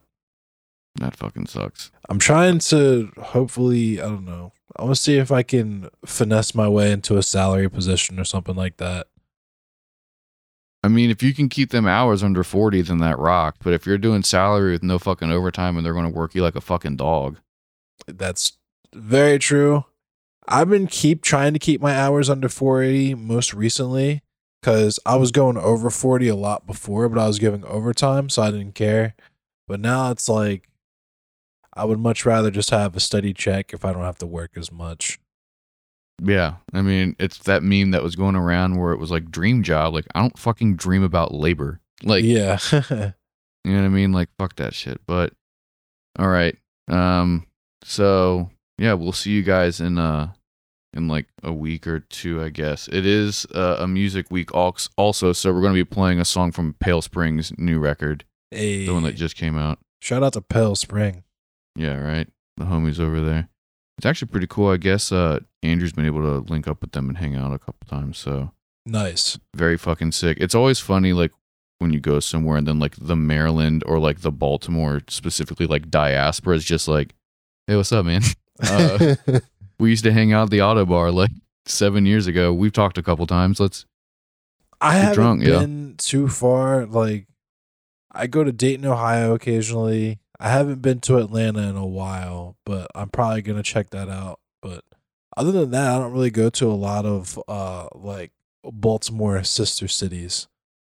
[0.97, 1.91] That fucking sucks.
[2.09, 4.53] I'm trying to hopefully, I don't know.
[4.77, 8.25] I want to see if I can finesse my way into a salary position or
[8.25, 9.09] something like that.
[10.83, 13.65] I mean, if you can keep them hours under 40, then that rocked.
[13.65, 16.43] But if you're doing salary with no fucking overtime and they're going to work you
[16.43, 17.39] like a fucking dog,
[18.07, 18.59] That's
[18.93, 19.87] very true.
[20.47, 24.23] I've been keep trying to keep my hours under 40 most recently
[24.61, 28.43] because I was going over 40 a lot before, but I was giving overtime, so
[28.43, 29.15] I didn't care.
[29.67, 30.69] But now it's like
[31.77, 34.53] I would much rather just have a steady check if I don't have to work
[34.57, 35.19] as much.
[36.23, 36.55] yeah.
[36.73, 39.95] I mean, it's that meme that was going around where it was like dream job.
[39.95, 41.81] Like, I don't fucking dream about labor.
[42.03, 42.59] Like, yeah.
[43.65, 44.13] You know what I mean?
[44.13, 45.01] Like fuck that shit.
[45.07, 45.33] But
[46.19, 46.55] all right.
[46.89, 47.47] Um
[47.83, 50.33] so yeah, we'll see you guys in uh
[50.93, 52.89] in like a week or two, I guess.
[52.89, 56.53] It is uh, a music week also, so we're going to be playing a song
[56.53, 59.81] from Pale Springs' new record, hey, the one that just came out.
[60.01, 61.24] shout out to Pale Spring.
[61.77, 62.29] Yeah, right.
[62.57, 63.49] The homies over there.
[63.99, 64.71] It's actually pretty cool.
[64.71, 67.59] I guess uh Andrew's been able to link up with them and hang out a
[67.59, 68.53] couple times, so
[68.87, 69.39] Nice.
[69.55, 70.39] very fucking sick.
[70.41, 71.33] It's always funny like
[71.79, 75.91] when you go somewhere and then like the Maryland or like the Baltimore specifically like
[75.91, 77.15] diaspora is just like,
[77.67, 78.23] hey, what's up, man?
[78.63, 79.17] Uh,
[79.81, 81.33] we used to hang out at the Ottobar like
[81.67, 82.53] seven years ago.
[82.55, 83.59] We've talked a couple times.
[83.59, 83.85] Let's
[84.81, 85.59] I haven't drunk, yeah.
[85.59, 86.87] been too far.
[86.87, 87.27] Like,
[88.13, 90.21] I go to Dayton, Ohio occasionally.
[90.41, 94.41] I haven't been to Atlanta in a while, but I'm probably gonna check that out.
[94.61, 94.85] But
[95.37, 98.33] other than that, I don't really go to a lot of uh like
[98.65, 100.49] Baltimore sister cities,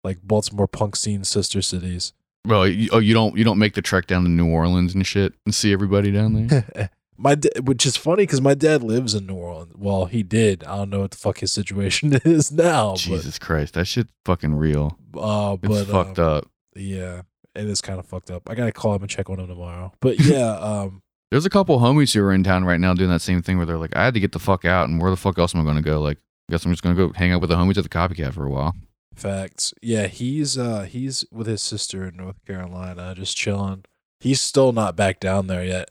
[0.05, 2.13] like Baltimore punk scene sister cities.
[2.47, 5.07] Well, you, oh, you don't you don't make the trek down to New Orleans and
[5.07, 6.91] shit and see everybody down there.
[7.21, 9.75] my da- which is funny because my dad lives in New Orleans.
[9.77, 10.65] Well, he did.
[10.65, 12.95] I don't know what the fuck his situation is now.
[12.95, 14.97] Jesus Christ, that shit's fucking real.
[15.11, 16.51] But, uh, It's but fucked um, up.
[16.75, 17.23] Yeah,
[17.61, 18.49] it is kind of fucked up.
[18.49, 19.93] I gotta call him and check on him tomorrow.
[20.01, 23.23] But yeah, um, There's a couple homies who are in town right now doing that
[23.23, 25.17] same thing where they're like, I had to get the fuck out, and where the
[25.17, 26.01] fuck else am I to go?
[26.01, 28.33] Like, I guess I'm just to go hang out with the homies at the copycat
[28.35, 28.75] for a while.
[29.15, 29.73] facts.
[29.83, 33.85] Yeah, he's uh he's with his sister in North Carolina, just chilling.
[34.21, 35.91] He's still not back down there yet.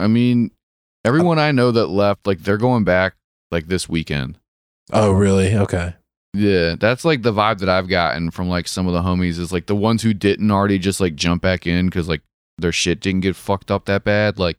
[0.00, 0.50] I mean,
[1.04, 3.14] everyone I know that left, like, they're going back
[3.50, 4.38] like this weekend.
[4.92, 5.54] Oh, really?
[5.54, 5.94] Okay.
[6.34, 9.52] Yeah, that's like the vibe that I've gotten from like some of the homies is
[9.52, 12.22] like the ones who didn't already just like jump back in because like
[12.58, 14.36] their shit didn't get fucked up that bad.
[14.38, 14.58] Like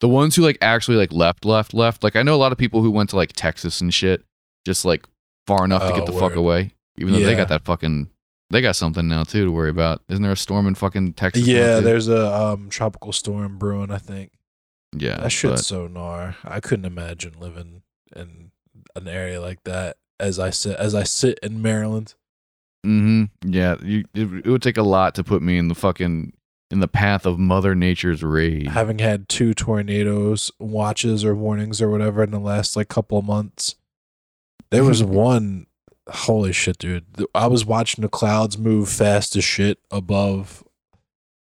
[0.00, 2.02] the ones who like actually like left, left, left.
[2.02, 4.24] Like I know a lot of people who went to like Texas and shit,
[4.66, 5.06] just like
[5.46, 6.74] far enough to Oh, get the fuck away.
[6.98, 8.10] Even though they got that fucking,
[8.50, 10.02] they got something now too to worry about.
[10.08, 11.46] Isn't there a storm in fucking Texas?
[11.46, 13.92] Yeah, there's a um tropical storm brewing.
[13.92, 14.32] I think
[14.92, 15.18] yeah.
[15.18, 16.34] that shit's but- so gnar.
[16.44, 17.82] I couldn't imagine living
[18.16, 18.50] in
[18.96, 19.96] an area like that.
[20.20, 22.14] As I sit, as I sit in Maryland.
[22.86, 23.50] Mm-hmm.
[23.52, 26.32] Yeah, you, it, it would take a lot to put me in the fucking
[26.70, 28.68] in the path of Mother Nature's rage.
[28.68, 33.24] having had two tornadoes watches or warnings or whatever in the last like couple of
[33.24, 33.74] months.
[34.70, 35.66] There was one
[36.08, 37.04] holy shit, dude.
[37.34, 40.64] I was watching the clouds move fast as shit above.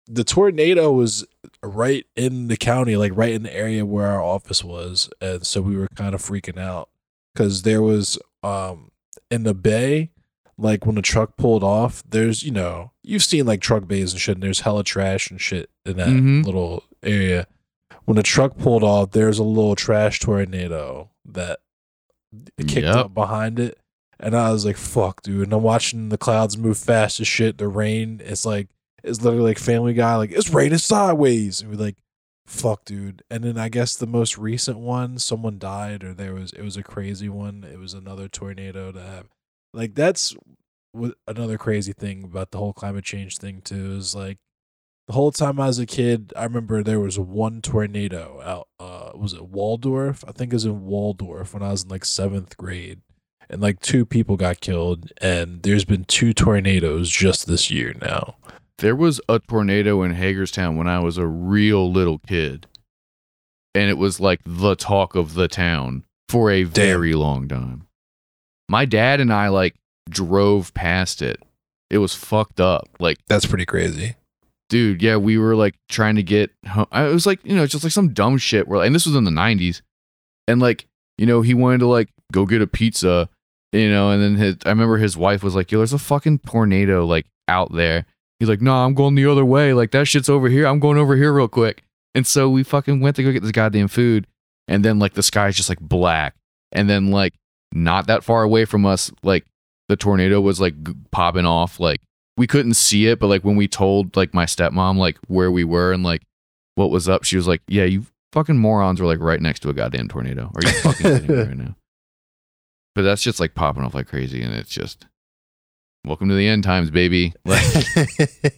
[0.07, 1.27] The tornado was
[1.63, 5.61] right in the county, like right in the area where our office was, and so
[5.61, 6.89] we were kind of freaking out
[7.33, 8.91] because there was um
[9.31, 10.11] in the bay
[10.59, 14.21] like when the truck pulled off, there's you know you've seen like truck bays and
[14.21, 16.45] shit, and there's hella trash and shit in that Mhm.
[16.45, 17.47] little area.
[18.05, 21.61] When the truck pulled off, there's a little trash tornado that
[22.59, 22.97] kicked Yep.
[22.97, 23.79] up behind it,
[24.21, 27.59] and I was like, "Fuck, dude!" And I'm watching the clouds move fast as shit.
[27.59, 28.69] The rain, it's like
[29.03, 31.97] it's literally like Family Guy, like it's raining sideways, and we're like,
[32.53, 36.53] "Fuck, dude!" And then I guess the most recent one, someone died, or there was
[36.53, 37.65] it was a crazy one.
[37.65, 39.27] It was another tornado to have
[39.75, 40.37] like that's
[41.27, 44.39] another crazy thing about the whole climate change thing too is like
[45.09, 48.69] the whole time I was a kid, I remember there was one tornado out.
[48.79, 50.25] Uh, was it Waldorf?
[50.29, 53.01] I think it was in Waldorf when I was in like seventh grade,
[53.51, 55.13] and like two people got killed.
[55.21, 58.37] And there's been two tornadoes just this year now.
[58.83, 62.67] There was a tornado in Hagerstown when I was a real little kid.
[63.75, 67.87] And it was like the talk of the town for a very long time.
[68.69, 69.77] My dad and I like
[70.11, 71.41] drove past it.
[71.91, 72.89] It was fucked up.
[72.99, 74.17] Like, That's pretty crazy.
[74.69, 76.87] dude, yeah, we were like trying to get home.
[76.91, 79.15] I- It was like, you know, just like some dumb shit where, and this was
[79.15, 79.81] in the 90s.
[80.49, 80.87] And like,
[81.19, 83.29] you know, he wanted to like go get a pizza,
[83.73, 86.41] you know, and then his, I remember his wife was like, yo, there's a fucking
[86.41, 88.07] tornado like out there.
[88.43, 89.73] He's like, no, I'm going the other way.
[89.73, 90.67] Like that shit's over here.
[90.67, 91.85] I'm going over here real quick.
[92.13, 94.27] And so we fucking went to go get this goddamn food.
[94.67, 96.35] And then like the sky's just like black.
[96.73, 97.35] And then like
[97.73, 99.47] not that far away from us, like
[99.89, 101.79] the tornado was like g- popping off.
[101.79, 102.01] Like
[102.37, 105.63] we couldn't see it, but like when we told like my stepmom like where we
[105.63, 106.23] were and like
[106.75, 109.69] what was up, she was like, "Yeah, you fucking morons were like right next to
[109.69, 110.51] a goddamn tornado.
[110.53, 111.77] Are you fucking kidding me right now?"
[112.97, 115.07] But that's just like popping off like crazy, and it's just
[116.05, 117.35] welcome to the end times, baby.
[117.45, 117.65] Like,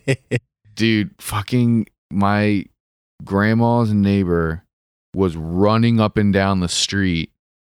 [0.74, 2.64] dude, fucking my
[3.24, 4.64] grandma's neighbor
[5.14, 7.30] was running up and down the street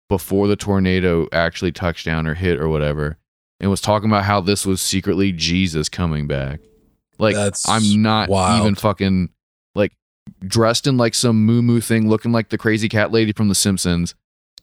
[0.09, 3.17] before the tornado actually touched down or hit or whatever
[3.59, 6.59] and was talking about how this was secretly Jesus coming back.
[7.17, 8.61] Like That's I'm not wild.
[8.61, 9.30] even fucking
[9.76, 9.93] like
[10.45, 13.55] dressed in like some moo moo thing looking like the crazy cat lady from the
[13.55, 14.15] Simpsons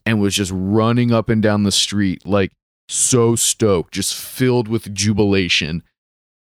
[0.05, 2.53] and was just running up and down the street like
[2.89, 5.83] so stoked, just filled with jubilation.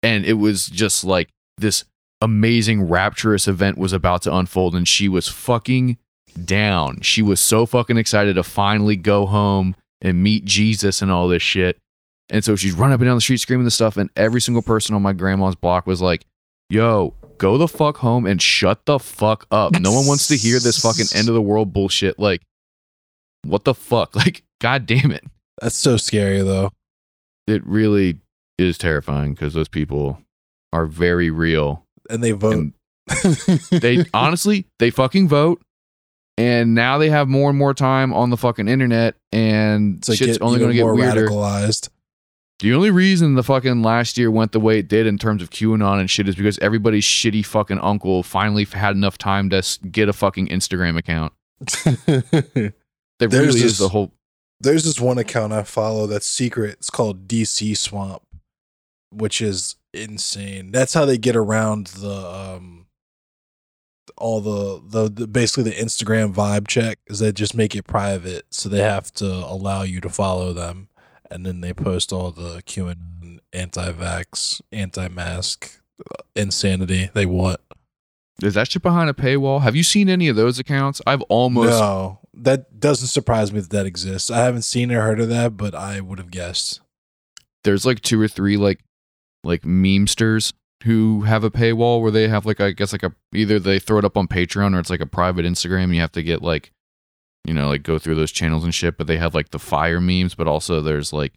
[0.04, 1.86] And it was just like this
[2.22, 5.98] amazing rapturous event was about to unfold and she was fucking
[6.46, 7.02] down.
[7.02, 11.44] She was so fucking excited to finally go home and meet Jesus and all this
[11.44, 11.78] shit.
[12.30, 13.98] And so she's running up and down the street screaming this stuff.
[13.98, 16.26] And every single person on my grandma's block was like,
[16.70, 19.80] yo, go the fuck home and shut the fuck up.
[19.80, 22.18] No one wants to hear this fucking end of the world bullshit.
[22.18, 22.42] Like,
[23.44, 24.16] what the fuck?
[24.22, 25.24] Like, god damn it.
[25.62, 26.72] That's so scary though.
[27.48, 28.18] It really
[28.58, 30.22] is terrifying because those people
[30.74, 31.86] are very real.
[32.10, 32.54] And they vote.
[32.54, 32.74] And
[33.72, 35.62] they honestly, they fucking vote.
[36.38, 40.40] And now they have more and more time on the fucking internet, and to shit's
[40.40, 41.28] only going to get more weirder.
[41.28, 41.90] radicalized.
[42.62, 45.50] The only reason the fucking last year went the way it did in terms of
[45.50, 50.10] QAnon and shit is because everybody's shitty fucking uncle finally had enough time to get
[50.10, 51.34] a fucking Instagram account.
[53.20, 54.12] That There's really this- is the whole.
[54.62, 56.74] There's this one account I follow that's secret.
[56.74, 58.24] It's called DC Swamp,
[59.12, 60.72] which is insane.
[60.72, 62.82] That's how they get around the um
[64.18, 68.46] all the, the the basically the Instagram vibe check is they just make it private,
[68.52, 70.90] so they have to allow you to follow them,
[71.30, 77.60] and then they post all the QAnon, anti-vax, anti-mask, uh, insanity they want.
[78.42, 79.62] Is that shit behind a paywall?
[79.62, 81.02] Have you seen any of those accounts?
[81.06, 81.70] I've almost.
[81.70, 84.30] no, that doesn't surprise me that that exists.
[84.30, 86.82] I haven't seen or heard of that, but I would have guessed.
[87.64, 88.80] There's like two or three like
[89.44, 90.54] like memesters
[90.84, 94.00] who have a paywall where they have like I guess like a either they throw
[94.00, 95.94] it up on Patreon or it's like a private Instagram.
[95.94, 96.72] You have to get like
[97.46, 98.98] you know like go through those channels and shit.
[98.98, 101.34] But they have like the fire memes, but also there's like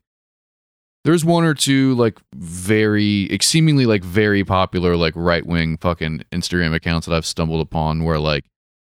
[1.04, 6.74] there's one or two like very seemingly like very popular like right wing fucking Instagram
[6.74, 8.44] accounts that I've stumbled upon where like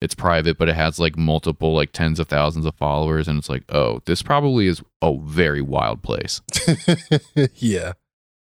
[0.01, 3.49] it's private but it has like multiple like tens of thousands of followers and it's
[3.49, 6.41] like oh this probably is a very wild place.
[7.55, 7.93] yeah,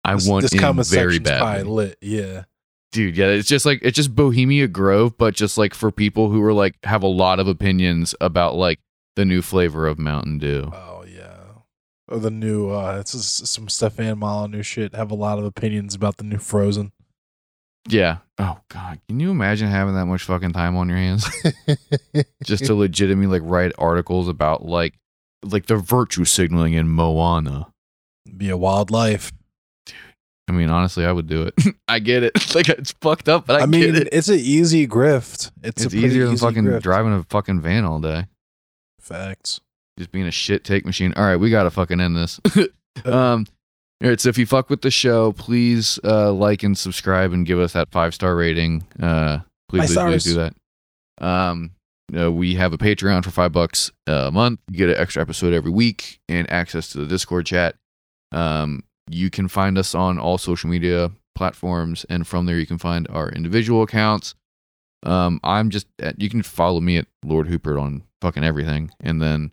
[0.04, 1.66] I this, want this in comment very bad.
[1.66, 1.98] lit.
[2.00, 2.44] Yeah.
[2.92, 6.42] Dude, yeah, it's just like it's just Bohemian Grove, but just like for people who
[6.42, 8.80] are like have a lot of opinions about like
[9.16, 10.70] the new flavor of Mountain Dew.
[10.72, 11.36] Oh yeah.
[12.08, 14.94] Or the new uh it's just some Stefan Molyneux shit.
[14.94, 16.92] Have a lot of opinions about the new Frozen.
[17.88, 18.18] Yeah.
[18.38, 21.28] Oh god, can you imagine having that much fucking time on your hands
[22.44, 24.94] just to legitimately like write articles about like
[25.42, 27.72] like the virtue signaling in Moana?
[28.36, 29.32] Be a wild life.
[30.48, 31.54] I mean, honestly, I would do it.
[31.88, 32.32] I get it.
[32.54, 34.08] like it's fucked up, but I, I, mean, it.
[34.12, 35.52] it's an easy grift.
[35.62, 36.82] It's, It's, a easier than easy fucking grift.
[36.82, 38.26] driving a fucking van all day.
[39.00, 39.60] Facts.
[39.98, 41.12] just being a shit take machine.
[41.16, 42.40] All right, we gotta fucking end this.
[43.04, 43.46] um,
[44.02, 44.20] all right.
[44.20, 47.72] So if you fuck with the show, please uh, like and subscribe and give us
[47.74, 48.84] that five star rating.
[49.00, 50.54] Uh, please, please, please do that.
[51.24, 51.72] Um,
[52.16, 54.60] uh, we have a Patreon for five bucks a month.
[54.70, 57.76] You get an extra episode every week and access to the Discord chat.
[58.32, 62.78] Um, you can find us on all social media platforms, and from there you can
[62.78, 64.34] find our individual accounts.
[65.02, 69.20] Um, I'm just at, you can follow me at Lord Hooper on fucking everything, and
[69.20, 69.52] then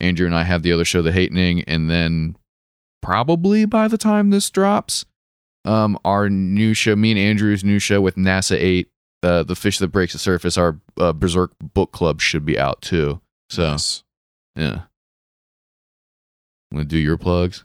[0.00, 2.36] Andrew and I have the other show, The Hatening, and then
[3.02, 5.04] probably by the time this drops,
[5.64, 8.88] um, our new show, me and Andrew's new show with NASA Eight,
[9.22, 12.80] uh, the fish that breaks the surface, our uh, Berserk book club should be out
[12.82, 13.20] too.
[13.50, 14.02] So Yes.
[14.56, 14.82] yeah,
[16.72, 17.64] gonna do your plugs?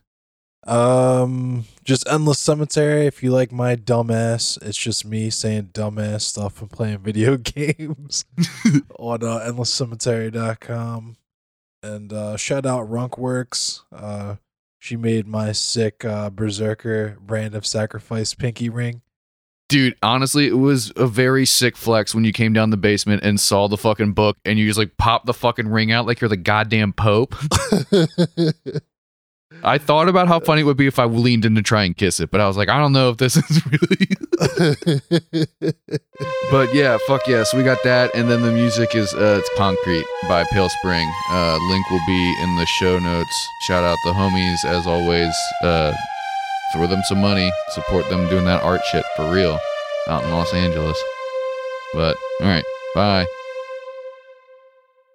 [0.66, 3.06] Um, just endless cemetery.
[3.06, 8.24] If you like my dumbass, it's just me saying dumbass stuff and playing video games
[8.98, 11.18] on uh, endlesscemetery.com.
[11.84, 13.82] And uh, shout out Runkworks.
[13.92, 14.36] Uh,
[14.84, 19.02] she made my sick uh, Berserker brand of sacrifice pinky ring.
[19.70, 23.40] Dude, honestly, it was a very sick flex when you came down the basement and
[23.40, 26.28] saw the fucking book and you just like popped the fucking ring out like you're
[26.28, 27.34] the goddamn Pope.
[29.64, 31.95] I thought about how funny it would be if I leaned in to try and
[31.95, 34.07] kiss it, but I was like, I don't know if this is really.
[36.51, 37.43] but yeah, fuck yeah.
[37.43, 41.09] So we got that, and then the music is uh, it's Concrete by Pale Spring.
[41.30, 43.47] Uh, link will be in the show notes.
[43.68, 45.34] Shout out the homies as always.
[45.64, 45.93] Uh,
[46.74, 49.59] throw them some money, support them doing that art shit for real
[50.07, 51.01] out in Los Angeles.
[51.93, 53.26] But all right, bye.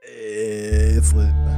[0.02, 1.57] it's lit.